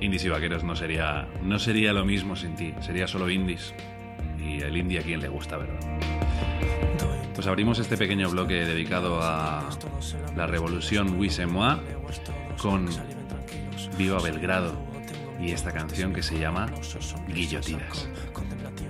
Indies 0.00 0.24
y 0.24 0.30
vaqueros 0.30 0.64
no 0.64 0.74
sería, 0.74 1.28
no 1.42 1.58
sería 1.58 1.92
lo 1.92 2.06
mismo 2.06 2.36
sin 2.36 2.56
ti, 2.56 2.74
sería 2.80 3.06
solo 3.06 3.28
indies. 3.28 3.74
Y 4.44 4.60
el 4.62 4.76
indie 4.76 5.00
a 5.00 5.02
quien 5.02 5.20
le 5.20 5.28
gusta, 5.28 5.56
¿verdad? 5.56 5.78
Pues 7.34 7.46
abrimos 7.46 7.78
este 7.78 7.96
pequeño 7.96 8.28
bloque 8.30 8.66
dedicado 8.66 9.20
a 9.22 9.68
la 10.36 10.46
revolución 10.46 11.16
Moi 11.16 11.78
con 12.58 12.88
Viva 13.96 14.20
Belgrado 14.20 14.90
y 15.40 15.52
esta 15.52 15.72
canción 15.72 16.12
que 16.12 16.22
se 16.22 16.38
llama 16.38 16.66
Guillotinas. 17.28 18.08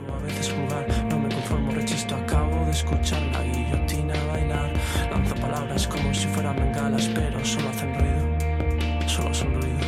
a 0.08 0.22
veces 0.24 0.52
jugar, 0.52 0.86
no 1.08 1.18
me 1.18 1.28
conformo, 1.28 1.70
rechisto, 1.70 2.16
acabo 2.16 2.64
de 2.64 2.72
escuchar 2.72 3.22
la 3.32 3.42
guillotina 3.44 4.14
bailar. 4.32 4.72
Lanzo 5.10 5.34
palabras 5.36 5.86
como 5.86 6.12
si 6.12 6.26
fueran 6.28 6.56
bengalas, 6.56 7.08
pero 7.14 7.44
solo 7.44 7.68
hacen 7.68 7.94
ruido, 7.94 9.08
solo 9.08 9.30
hacen 9.30 9.54
ruido. 9.54 9.78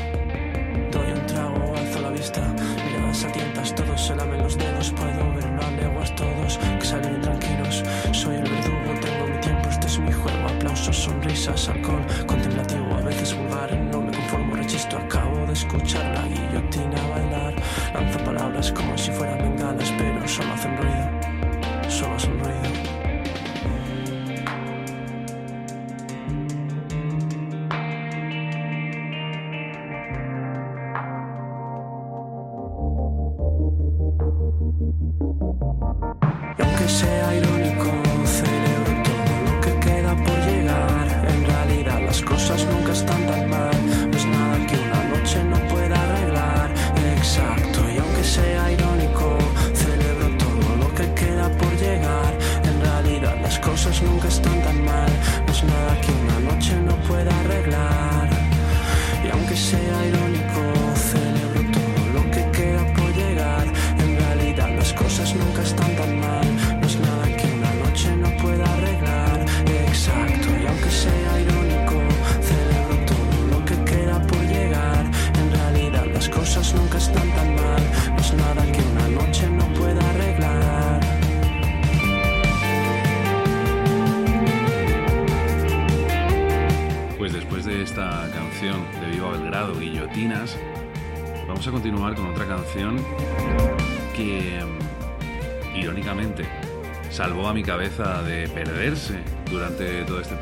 Doy 0.93 1.13
un 1.13 1.27
trago, 1.27 1.75
alzo 1.77 2.01
la 2.01 2.11
vista, 2.11 2.55
miradas 2.87 3.25
a 3.25 3.33
tientas, 3.33 3.75
todos 3.75 4.01
se 4.01 4.15
lamen 4.15 4.43
los 4.43 4.57
dedos. 4.57 4.72
sonrisas, 11.13 11.69
alcohol, 11.69 12.05
contemplativo, 12.27 12.95
a 12.95 13.03
veces 13.03 13.37
vulgar. 13.37 13.71
No 13.93 14.01
me 14.01 14.13
conformo, 14.13 14.57
rechisto, 14.57 14.97
acabo 14.97 15.47
de 15.47 15.53
escuchar 15.53 16.05
la 16.15 16.23
guillotina 16.27 17.01
bailar. 17.09 17.55
Lanzo 17.95 18.19
palabras 18.25 18.73
como 18.73 18.97
si 18.97 19.11
fueran 19.13 19.39
bengalas, 19.39 19.93
pero 19.99 20.27
solo 20.27 20.53
hacen 20.55 20.77
ruido, 20.77 21.09
solo 21.89 22.15
hacen 22.15 22.39
ruido. 22.41 22.53
Y 36.59 36.63
aunque 36.63 36.89
sea 36.89 37.22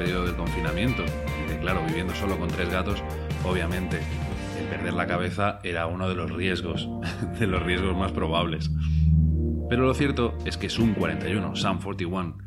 periodo 0.00 0.24
del 0.24 0.34
confinamiento. 0.34 1.04
Y 1.52 1.58
claro, 1.60 1.82
viviendo 1.86 2.14
solo 2.14 2.38
con 2.38 2.48
tres 2.48 2.70
gatos, 2.70 3.02
obviamente, 3.44 3.98
el 4.58 4.64
perder 4.66 4.94
la 4.94 5.06
cabeza 5.06 5.60
era 5.62 5.86
uno 5.86 6.08
de 6.08 6.14
los 6.14 6.32
riesgos, 6.32 6.88
de 7.38 7.46
los 7.46 7.62
riesgos 7.62 7.94
más 7.94 8.10
probables. 8.12 8.70
Pero 9.68 9.84
lo 9.84 9.92
cierto 9.92 10.38
es 10.46 10.56
que 10.56 10.70
Sum 10.70 10.94
41, 10.94 11.54
Sum 11.54 11.80
41, 11.82 12.38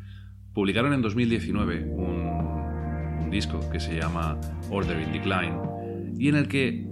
publicaron 0.52 0.94
en 0.94 1.02
2019 1.02 1.90
un, 1.92 3.22
un 3.22 3.30
disco 3.30 3.60
que 3.70 3.78
se 3.78 4.00
llama 4.00 4.40
Order 4.68 5.00
in 5.00 5.12
Decline 5.12 5.56
y 6.18 6.28
en 6.28 6.34
el 6.34 6.48
que 6.48 6.88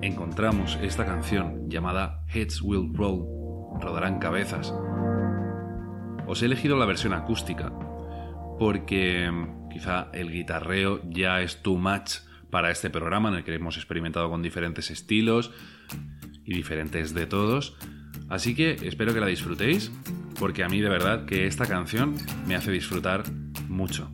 encontramos 0.00 0.78
esta 0.80 1.06
canción 1.06 1.68
llamada 1.68 2.24
Heads 2.32 2.62
Will 2.62 2.94
Roll, 2.94 3.26
rodarán 3.80 4.20
cabezas. 4.20 4.72
Os 6.28 6.40
he 6.42 6.46
elegido 6.46 6.76
la 6.76 6.86
versión 6.86 7.14
acústica 7.14 7.72
porque 8.58 9.30
quizá 9.72 10.08
el 10.12 10.30
guitarreo 10.30 11.00
ya 11.08 11.40
es 11.40 11.62
too 11.62 11.76
much 11.76 12.18
para 12.50 12.70
este 12.70 12.90
programa 12.90 13.28
en 13.28 13.36
el 13.36 13.44
que 13.44 13.54
hemos 13.54 13.76
experimentado 13.76 14.30
con 14.30 14.42
diferentes 14.42 14.90
estilos 14.90 15.50
y 16.44 16.54
diferentes 16.54 17.14
de 17.14 17.26
todos. 17.26 17.76
Así 18.28 18.54
que 18.54 18.76
espero 18.82 19.14
que 19.14 19.20
la 19.20 19.26
disfrutéis 19.26 19.92
porque 20.38 20.64
a 20.64 20.68
mí 20.68 20.80
de 20.80 20.88
verdad 20.88 21.26
que 21.26 21.46
esta 21.46 21.66
canción 21.66 22.14
me 22.46 22.54
hace 22.54 22.70
disfrutar 22.70 23.24
mucho. 23.68 24.10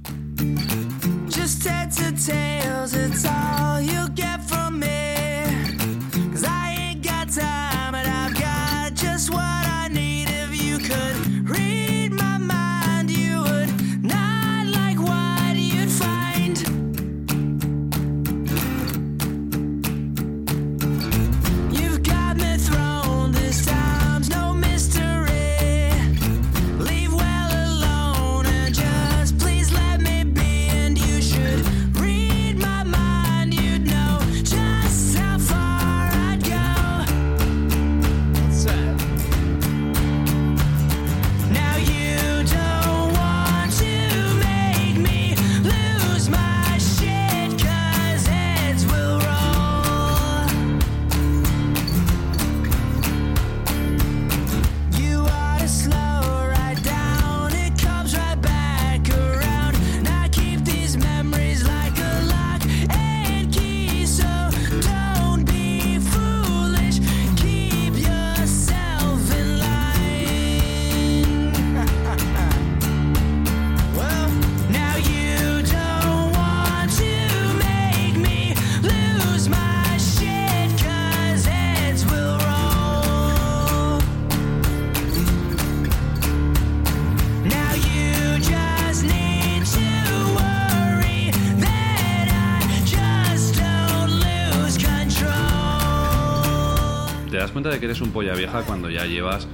Te 97.35 97.41
das 97.41 97.51
cuenta 97.51 97.69
de 97.69 97.81
que 97.81 97.87
eres 97.87 98.01
un 98.01 98.13
polla 98.13 98.33
vieja 98.33 98.63
cuando 98.63 98.89
ya 98.89 99.07
llevas 99.07 99.49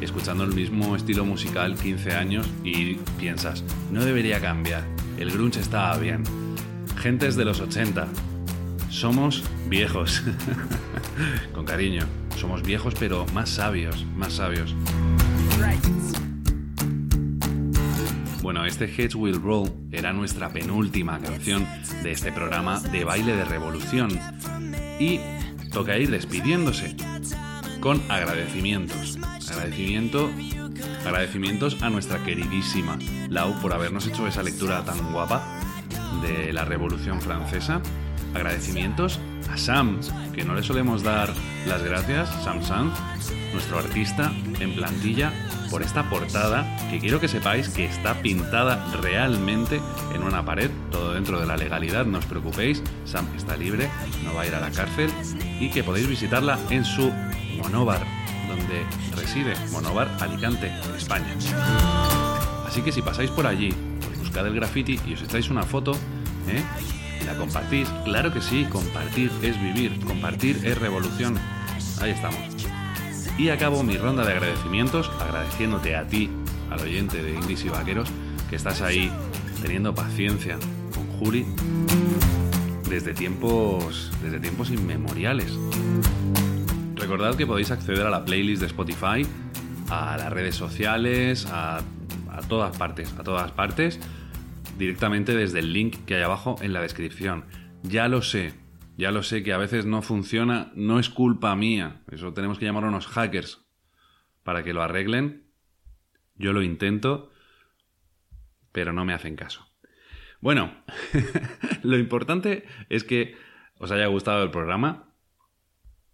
escuchando 0.00 0.44
el 0.44 0.54
mismo 0.54 0.94
estilo 0.94 1.24
musical 1.24 1.74
15 1.74 2.14
años 2.14 2.48
y 2.62 2.94
piensas, 3.18 3.64
no 3.90 4.04
debería 4.04 4.40
cambiar, 4.40 4.84
el 5.18 5.32
grunge 5.32 5.58
estaba 5.58 5.98
bien. 5.98 6.22
Gentes 6.96 7.34
de 7.34 7.44
los 7.44 7.60
80, 7.60 8.06
somos 8.90 9.42
viejos. 9.68 10.22
Con 11.52 11.64
cariño, 11.64 12.04
somos 12.36 12.62
viejos 12.62 12.94
pero 12.96 13.26
más 13.34 13.50
sabios, 13.50 14.06
más 14.14 14.34
sabios. 14.34 14.72
Bueno, 18.40 18.64
este 18.66 18.84
Heads 18.84 19.16
Will 19.16 19.42
Roll 19.42 19.72
era 19.90 20.12
nuestra 20.12 20.50
penúltima 20.52 21.18
canción 21.18 21.66
de 22.04 22.12
este 22.12 22.30
programa 22.30 22.78
de 22.78 23.02
baile 23.02 23.34
de 23.34 23.44
revolución. 23.44 24.16
Y 25.00 25.18
toca 25.76 25.98
ir 25.98 26.10
despidiéndose 26.10 26.96
con 27.80 28.00
agradecimientos. 28.10 29.18
Agradecimiento, 29.50 30.30
agradecimientos 31.04 31.82
a 31.82 31.90
nuestra 31.90 32.24
queridísima 32.24 32.98
Lau 33.28 33.60
por 33.60 33.74
habernos 33.74 34.06
hecho 34.06 34.26
esa 34.26 34.42
lectura 34.42 34.86
tan 34.86 35.12
guapa 35.12 35.60
de 36.22 36.50
la 36.54 36.64
Revolución 36.64 37.20
Francesa. 37.20 37.82
Agradecimientos 38.34 39.20
a 39.50 39.58
Sam, 39.58 40.00
que 40.34 40.44
no 40.46 40.54
le 40.54 40.62
solemos 40.62 41.02
dar 41.02 41.30
las 41.66 41.82
gracias, 41.82 42.30
Sam 42.42 42.62
Sanz, 42.62 42.94
nuestro 43.56 43.78
artista 43.78 44.34
en 44.60 44.74
plantilla, 44.74 45.32
por 45.70 45.82
esta 45.82 46.10
portada 46.10 46.76
que 46.90 47.00
quiero 47.00 47.20
que 47.20 47.26
sepáis 47.26 47.70
que 47.70 47.86
está 47.86 48.20
pintada 48.20 48.84
realmente 49.00 49.80
en 50.14 50.22
una 50.22 50.44
pared, 50.44 50.70
todo 50.90 51.14
dentro 51.14 51.40
de 51.40 51.46
la 51.46 51.56
legalidad, 51.56 52.04
no 52.04 52.18
os 52.18 52.26
preocupéis, 52.26 52.82
Sam 53.06 53.26
está 53.34 53.56
libre, 53.56 53.88
no 54.24 54.34
va 54.34 54.42
a 54.42 54.46
ir 54.46 54.54
a 54.54 54.60
la 54.60 54.70
cárcel 54.70 55.10
y 55.58 55.70
que 55.70 55.82
podéis 55.82 56.06
visitarla 56.06 56.58
en 56.68 56.84
su 56.84 57.10
monóvar, 57.56 58.04
donde 58.46 58.84
reside, 59.16 59.54
Monóvar 59.72 60.10
Alicante, 60.20 60.70
España. 60.94 61.34
Así 62.68 62.82
que 62.82 62.92
si 62.92 63.00
pasáis 63.00 63.30
por 63.30 63.46
allí, 63.46 63.70
pues 64.02 64.18
buscad 64.18 64.46
el 64.46 64.54
graffiti 64.54 65.00
y 65.06 65.14
os 65.14 65.22
echáis 65.22 65.48
una 65.48 65.62
foto, 65.62 65.92
¿eh? 66.46 66.62
y 67.22 67.24
la 67.24 67.34
compartís, 67.38 67.88
claro 68.04 68.34
que 68.34 68.42
sí, 68.42 68.66
compartir 68.70 69.32
es 69.40 69.58
vivir, 69.62 69.98
compartir 70.04 70.60
es 70.62 70.76
revolución. 70.76 71.38
Ahí 72.02 72.10
estamos. 72.10 72.65
Y 73.38 73.50
acabo 73.50 73.82
mi 73.82 73.96
ronda 73.96 74.24
de 74.24 74.32
agradecimientos 74.32 75.10
agradeciéndote 75.20 75.94
a 75.94 76.06
ti, 76.06 76.30
al 76.70 76.80
oyente 76.80 77.22
de 77.22 77.34
Indies 77.34 77.64
y 77.64 77.68
Vaqueros, 77.68 78.08
que 78.48 78.56
estás 78.56 78.80
ahí 78.82 79.10
teniendo 79.62 79.94
paciencia 79.94 80.58
con 80.94 81.06
Juli 81.18 81.46
desde 82.88 83.14
tiempos, 83.14 84.10
desde 84.22 84.40
tiempos 84.40 84.70
inmemoriales. 84.70 85.52
Recordad 86.94 87.36
que 87.36 87.46
podéis 87.46 87.70
acceder 87.70 88.06
a 88.06 88.10
la 88.10 88.24
playlist 88.24 88.60
de 88.60 88.66
Spotify, 88.68 89.26
a 89.90 90.16
las 90.16 90.32
redes 90.32 90.54
sociales, 90.54 91.46
a 91.50 91.80
a 92.36 92.42
todas 92.42 92.76
partes, 92.76 93.12
a 93.18 93.22
todas 93.22 93.50
partes, 93.52 93.98
directamente 94.78 95.34
desde 95.34 95.60
el 95.60 95.72
link 95.72 96.04
que 96.04 96.16
hay 96.16 96.22
abajo 96.22 96.56
en 96.60 96.72
la 96.72 96.82
descripción. 96.82 97.44
Ya 97.82 98.08
lo 98.08 98.22
sé, 98.22 98.52
ya 98.96 99.10
lo 99.10 99.22
sé 99.22 99.42
que 99.42 99.52
a 99.52 99.58
veces 99.58 99.84
no 99.84 100.00
funciona, 100.00 100.72
no 100.74 100.98
es 100.98 101.10
culpa 101.10 101.54
mía. 101.54 102.02
Eso 102.10 102.32
tenemos 102.32 102.58
que 102.58 102.64
llamar 102.64 102.84
a 102.84 102.88
unos 102.88 103.06
hackers 103.06 103.66
para 104.42 104.64
que 104.64 104.72
lo 104.72 104.82
arreglen. 104.82 105.50
Yo 106.34 106.52
lo 106.52 106.62
intento, 106.62 107.30
pero 108.72 108.92
no 108.92 109.04
me 109.04 109.12
hacen 109.12 109.36
caso. 109.36 109.66
Bueno, 110.40 110.72
lo 111.82 111.98
importante 111.98 112.64
es 112.88 113.04
que 113.04 113.36
os 113.78 113.90
haya 113.90 114.06
gustado 114.06 114.42
el 114.42 114.50
programa 114.50 115.12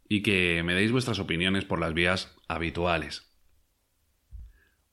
y 0.08 0.22
que 0.22 0.62
me 0.64 0.74
deis 0.74 0.90
vuestras 0.92 1.20
opiniones 1.20 1.64
por 1.64 1.78
las 1.78 1.94
vías 1.94 2.36
habituales. 2.48 3.32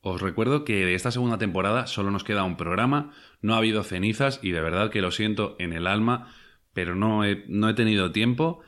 Os 0.02 0.22
recuerdo 0.22 0.64
que 0.64 0.86
de 0.86 0.94
esta 0.94 1.12
segunda 1.12 1.38
temporada 1.38 1.88
solo 1.88 2.12
nos 2.12 2.24
queda 2.24 2.44
un 2.44 2.56
programa, 2.56 3.12
no 3.42 3.54
ha 3.54 3.58
habido 3.58 3.84
cenizas 3.84 4.40
y 4.44 4.52
de 4.52 4.62
verdad 4.62 4.92
que 4.92 5.02
lo 5.02 5.12
siento 5.12 5.56
en 5.60 5.74
el 5.74 5.88
alma, 5.88 6.34
pero 6.74 6.96
no 6.96 7.24
he, 7.24 7.46
no 7.48 7.70
he 7.70 7.74
tenido 7.74 8.12
tiempo 8.12 8.62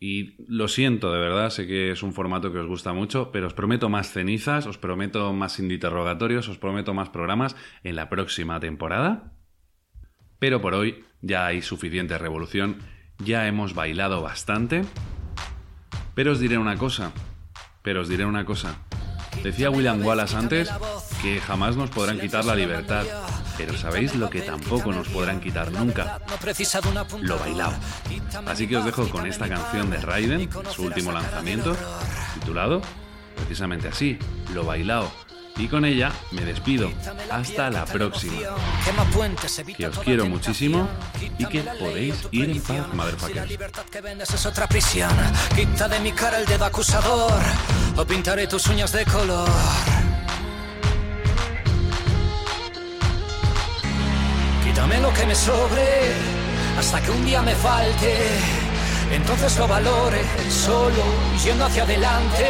y 0.00 0.36
lo 0.46 0.68
siento, 0.68 1.12
de 1.12 1.18
verdad, 1.18 1.50
sé 1.50 1.66
que 1.66 1.90
es 1.90 2.02
un 2.04 2.12
formato 2.12 2.52
que 2.52 2.60
os 2.60 2.68
gusta 2.68 2.92
mucho, 2.92 3.32
pero 3.32 3.48
os 3.48 3.54
prometo 3.54 3.88
más 3.88 4.12
cenizas, 4.12 4.66
os 4.66 4.78
prometo 4.78 5.32
más 5.32 5.58
interrogatorios, 5.58 6.48
os 6.48 6.58
prometo 6.58 6.94
más 6.94 7.08
programas 7.08 7.56
en 7.82 7.96
la 7.96 8.08
próxima 8.08 8.60
temporada. 8.60 9.32
Pero 10.38 10.60
por 10.60 10.74
hoy 10.74 11.04
ya 11.20 11.46
hay 11.46 11.62
suficiente 11.62 12.16
revolución, 12.16 12.78
ya 13.18 13.48
hemos 13.48 13.74
bailado 13.74 14.22
bastante. 14.22 14.82
Pero 16.14 16.32
os 16.32 16.40
diré 16.40 16.58
una 16.58 16.76
cosa, 16.76 17.12
pero 17.82 18.02
os 18.02 18.08
diré 18.08 18.24
una 18.24 18.44
cosa. 18.44 18.78
Decía 19.42 19.70
William 19.70 20.04
Wallace 20.04 20.36
antes 20.36 20.70
que 21.22 21.40
jamás 21.40 21.76
nos 21.76 21.90
podrán 21.90 22.20
quitar 22.20 22.44
la 22.44 22.54
libertad, 22.54 23.04
pero 23.58 23.76
¿sabéis 23.76 24.14
lo 24.14 24.30
que 24.30 24.40
tampoco 24.40 24.92
nos 24.92 25.08
podrán 25.08 25.40
quitar 25.40 25.70
nunca? 25.72 26.20
Lo 27.20 27.38
bailado. 27.38 27.74
Así 28.46 28.68
que 28.68 28.76
os 28.76 28.84
dejo 28.84 29.08
con 29.10 29.26
esta 29.26 29.48
canción 29.48 29.90
de 29.90 29.98
Raiden, 29.98 30.48
su 30.70 30.84
último 30.84 31.12
lanzamiento, 31.12 31.76
titulado 32.34 32.80
precisamente 33.34 33.88
así, 33.88 34.18
Lo 34.54 34.64
bailado. 34.64 35.10
Y 35.56 35.66
con 35.66 35.84
ella 35.84 36.12
me 36.30 36.44
despido. 36.44 36.88
Hasta 37.30 37.68
la 37.68 37.84
próxima. 37.84 38.38
Que 39.76 39.86
os 39.88 39.98
quiero 39.98 40.26
muchísimo 40.26 40.88
y 41.36 41.44
que 41.46 41.62
podéis 41.62 42.28
ir 42.30 42.50
en 42.50 42.62
paz, 42.62 42.94
motherfuckers. 42.94 43.58
que 43.90 44.00
vendes 44.00 44.30
es 44.30 44.46
otra 44.46 44.68
prisión. 44.68 45.10
Quita 45.56 45.88
de 45.88 45.98
mi 45.98 46.12
cara 46.12 46.38
el 46.38 46.46
dedo 46.46 46.64
acusador 46.64 47.42
o 47.96 48.04
pintaré 48.04 48.46
tus 48.46 48.68
uñas 48.68 48.92
de 48.92 49.04
color. 49.04 49.48
Quítame 54.78 55.00
lo 55.00 55.12
que 55.12 55.26
me 55.26 55.34
sobre 55.34 55.88
hasta 56.78 57.00
que 57.00 57.10
un 57.10 57.24
día 57.24 57.42
me 57.42 57.52
falte. 57.56 58.16
Entonces 59.10 59.58
lo 59.58 59.66
valore 59.66 60.22
solo 60.48 61.02
yendo 61.42 61.64
hacia 61.64 61.82
adelante. 61.82 62.46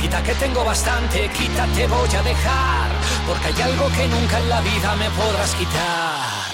Quita 0.00 0.22
que 0.22 0.36
tengo 0.36 0.64
bastante, 0.64 1.28
quita 1.30 1.66
te 1.74 1.88
voy 1.88 2.14
a 2.14 2.22
dejar. 2.22 2.90
Porque 3.26 3.48
hay 3.48 3.60
algo 3.60 3.88
que 3.88 4.06
nunca 4.06 4.38
en 4.38 4.48
la 4.50 4.60
vida 4.60 4.94
me 4.94 5.10
podrás 5.10 5.52
quitar. 5.56 6.46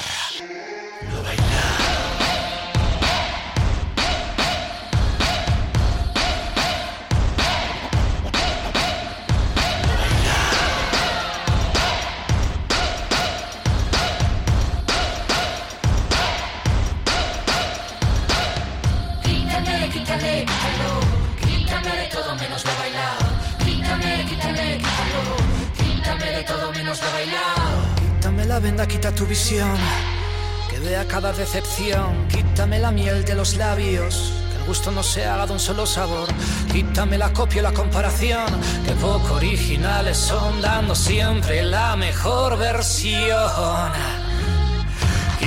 Quítame, 1.10 1.87
tu 29.18 29.26
visión, 29.26 29.76
que 30.70 30.78
vea 30.78 31.04
cada 31.08 31.32
decepción. 31.32 32.28
Quítame 32.28 32.78
la 32.78 32.92
miel 32.92 33.24
de 33.24 33.34
los 33.34 33.56
labios, 33.56 34.32
que 34.52 34.58
el 34.58 34.64
gusto 34.64 34.92
no 34.92 35.02
se 35.02 35.24
haga 35.24 35.44
de 35.44 35.54
un 35.54 35.58
solo 35.58 35.86
sabor. 35.86 36.28
Quítame 36.72 37.18
la 37.18 37.32
copia 37.32 37.58
y 37.58 37.62
la 37.62 37.72
comparación, 37.72 38.46
que 38.86 38.92
poco 38.92 39.34
originales 39.34 40.16
son, 40.16 40.60
dando 40.62 40.94
siempre 40.94 41.64
la 41.64 41.96
mejor 41.96 42.58
versión. 42.58 44.17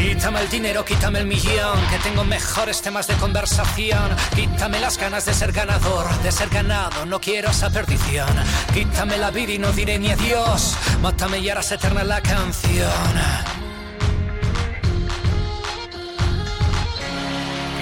Quítame 0.01 0.41
el 0.41 0.49
dinero, 0.49 0.83
quítame 0.83 1.19
el 1.19 1.27
millón, 1.27 1.79
que 1.91 1.97
tengo 1.99 2.23
mejores 2.23 2.81
temas 2.81 3.05
de 3.05 3.13
conversación. 3.15 4.09
Quítame 4.35 4.79
las 4.79 4.97
ganas 4.97 5.25
de 5.25 5.33
ser 5.33 5.51
ganador, 5.51 6.09
de 6.23 6.31
ser 6.31 6.49
ganado, 6.49 7.05
no 7.05 7.21
quiero 7.21 7.51
esa 7.51 7.69
perdición. 7.69 8.27
Quítame 8.73 9.19
la 9.19 9.29
vida 9.29 9.51
y 9.51 9.59
no 9.59 9.71
diré 9.71 9.99
ni 9.99 10.09
adiós, 10.09 10.75
mátame 11.01 11.37
y 11.37 11.49
harás 11.49 11.71
eterna 11.71 12.03
la 12.03 12.19
canción. 12.19 13.11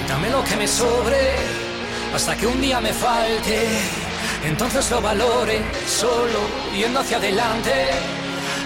Quítame 0.01 0.29
lo 0.29 0.43
que 0.43 0.55
me 0.57 0.67
sobre, 0.67 1.35
hasta 2.13 2.35
que 2.35 2.47
un 2.47 2.59
día 2.59 2.81
me 2.81 2.91
falte. 2.91 3.65
Entonces 4.43 4.91
lo 4.91 5.01
valore, 5.01 5.61
solo 5.87 6.39
yendo 6.75 6.99
hacia 6.99 7.15
adelante. 7.15 7.71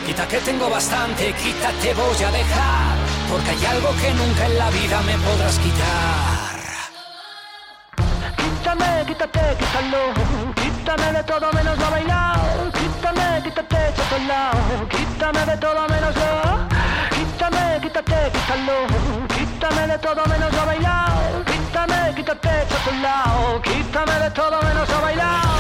Quita 0.07 0.27
que 0.27 0.39
tengo 0.39 0.69
bastante, 0.69 1.33
quita 1.33 1.71
te 1.81 1.93
voy 1.93 2.23
a 2.23 2.31
dejar, 2.31 2.97
porque 3.33 3.49
hay 3.49 3.65
algo 3.65 3.89
que 3.99 4.13
nunca 4.13 4.45
en 4.45 4.57
la 4.59 4.69
vida 4.69 5.01
me 5.01 5.17
podrás 5.25 5.57
quitar. 5.57 6.53
Quítame, 8.37 9.05
quítate, 9.07 9.43
quítalo. 9.59 10.03
Quítame 10.61 11.07
de 11.17 11.23
todo 11.23 11.51
menos 11.51 11.77
lo 11.79 11.89
bailado. 11.89 12.71
Quítame, 12.79 13.27
quítate, 13.43 13.79
chocolate. 13.97 14.57
Quítame 14.95 15.45
de 15.45 15.57
todo 15.57 15.81
menos 15.93 16.15
lo. 16.21 16.33
Quítame, 17.15 17.63
quítate, 17.81 18.19
quítalo. 18.33 18.77
Quítame 19.35 19.87
de 19.87 19.97
todo 19.97 20.21
menos 20.31 20.53
lo 20.53 20.65
bailado. 20.65 21.45
Quítame, 21.51 21.99
quítate, 22.15 22.53
chocolate. 22.69 23.69
Quítame 23.69 24.15
de 24.25 24.29
todo 24.29 24.61
menos 24.61 24.89
lo 24.89 25.01
bailado. 25.01 25.52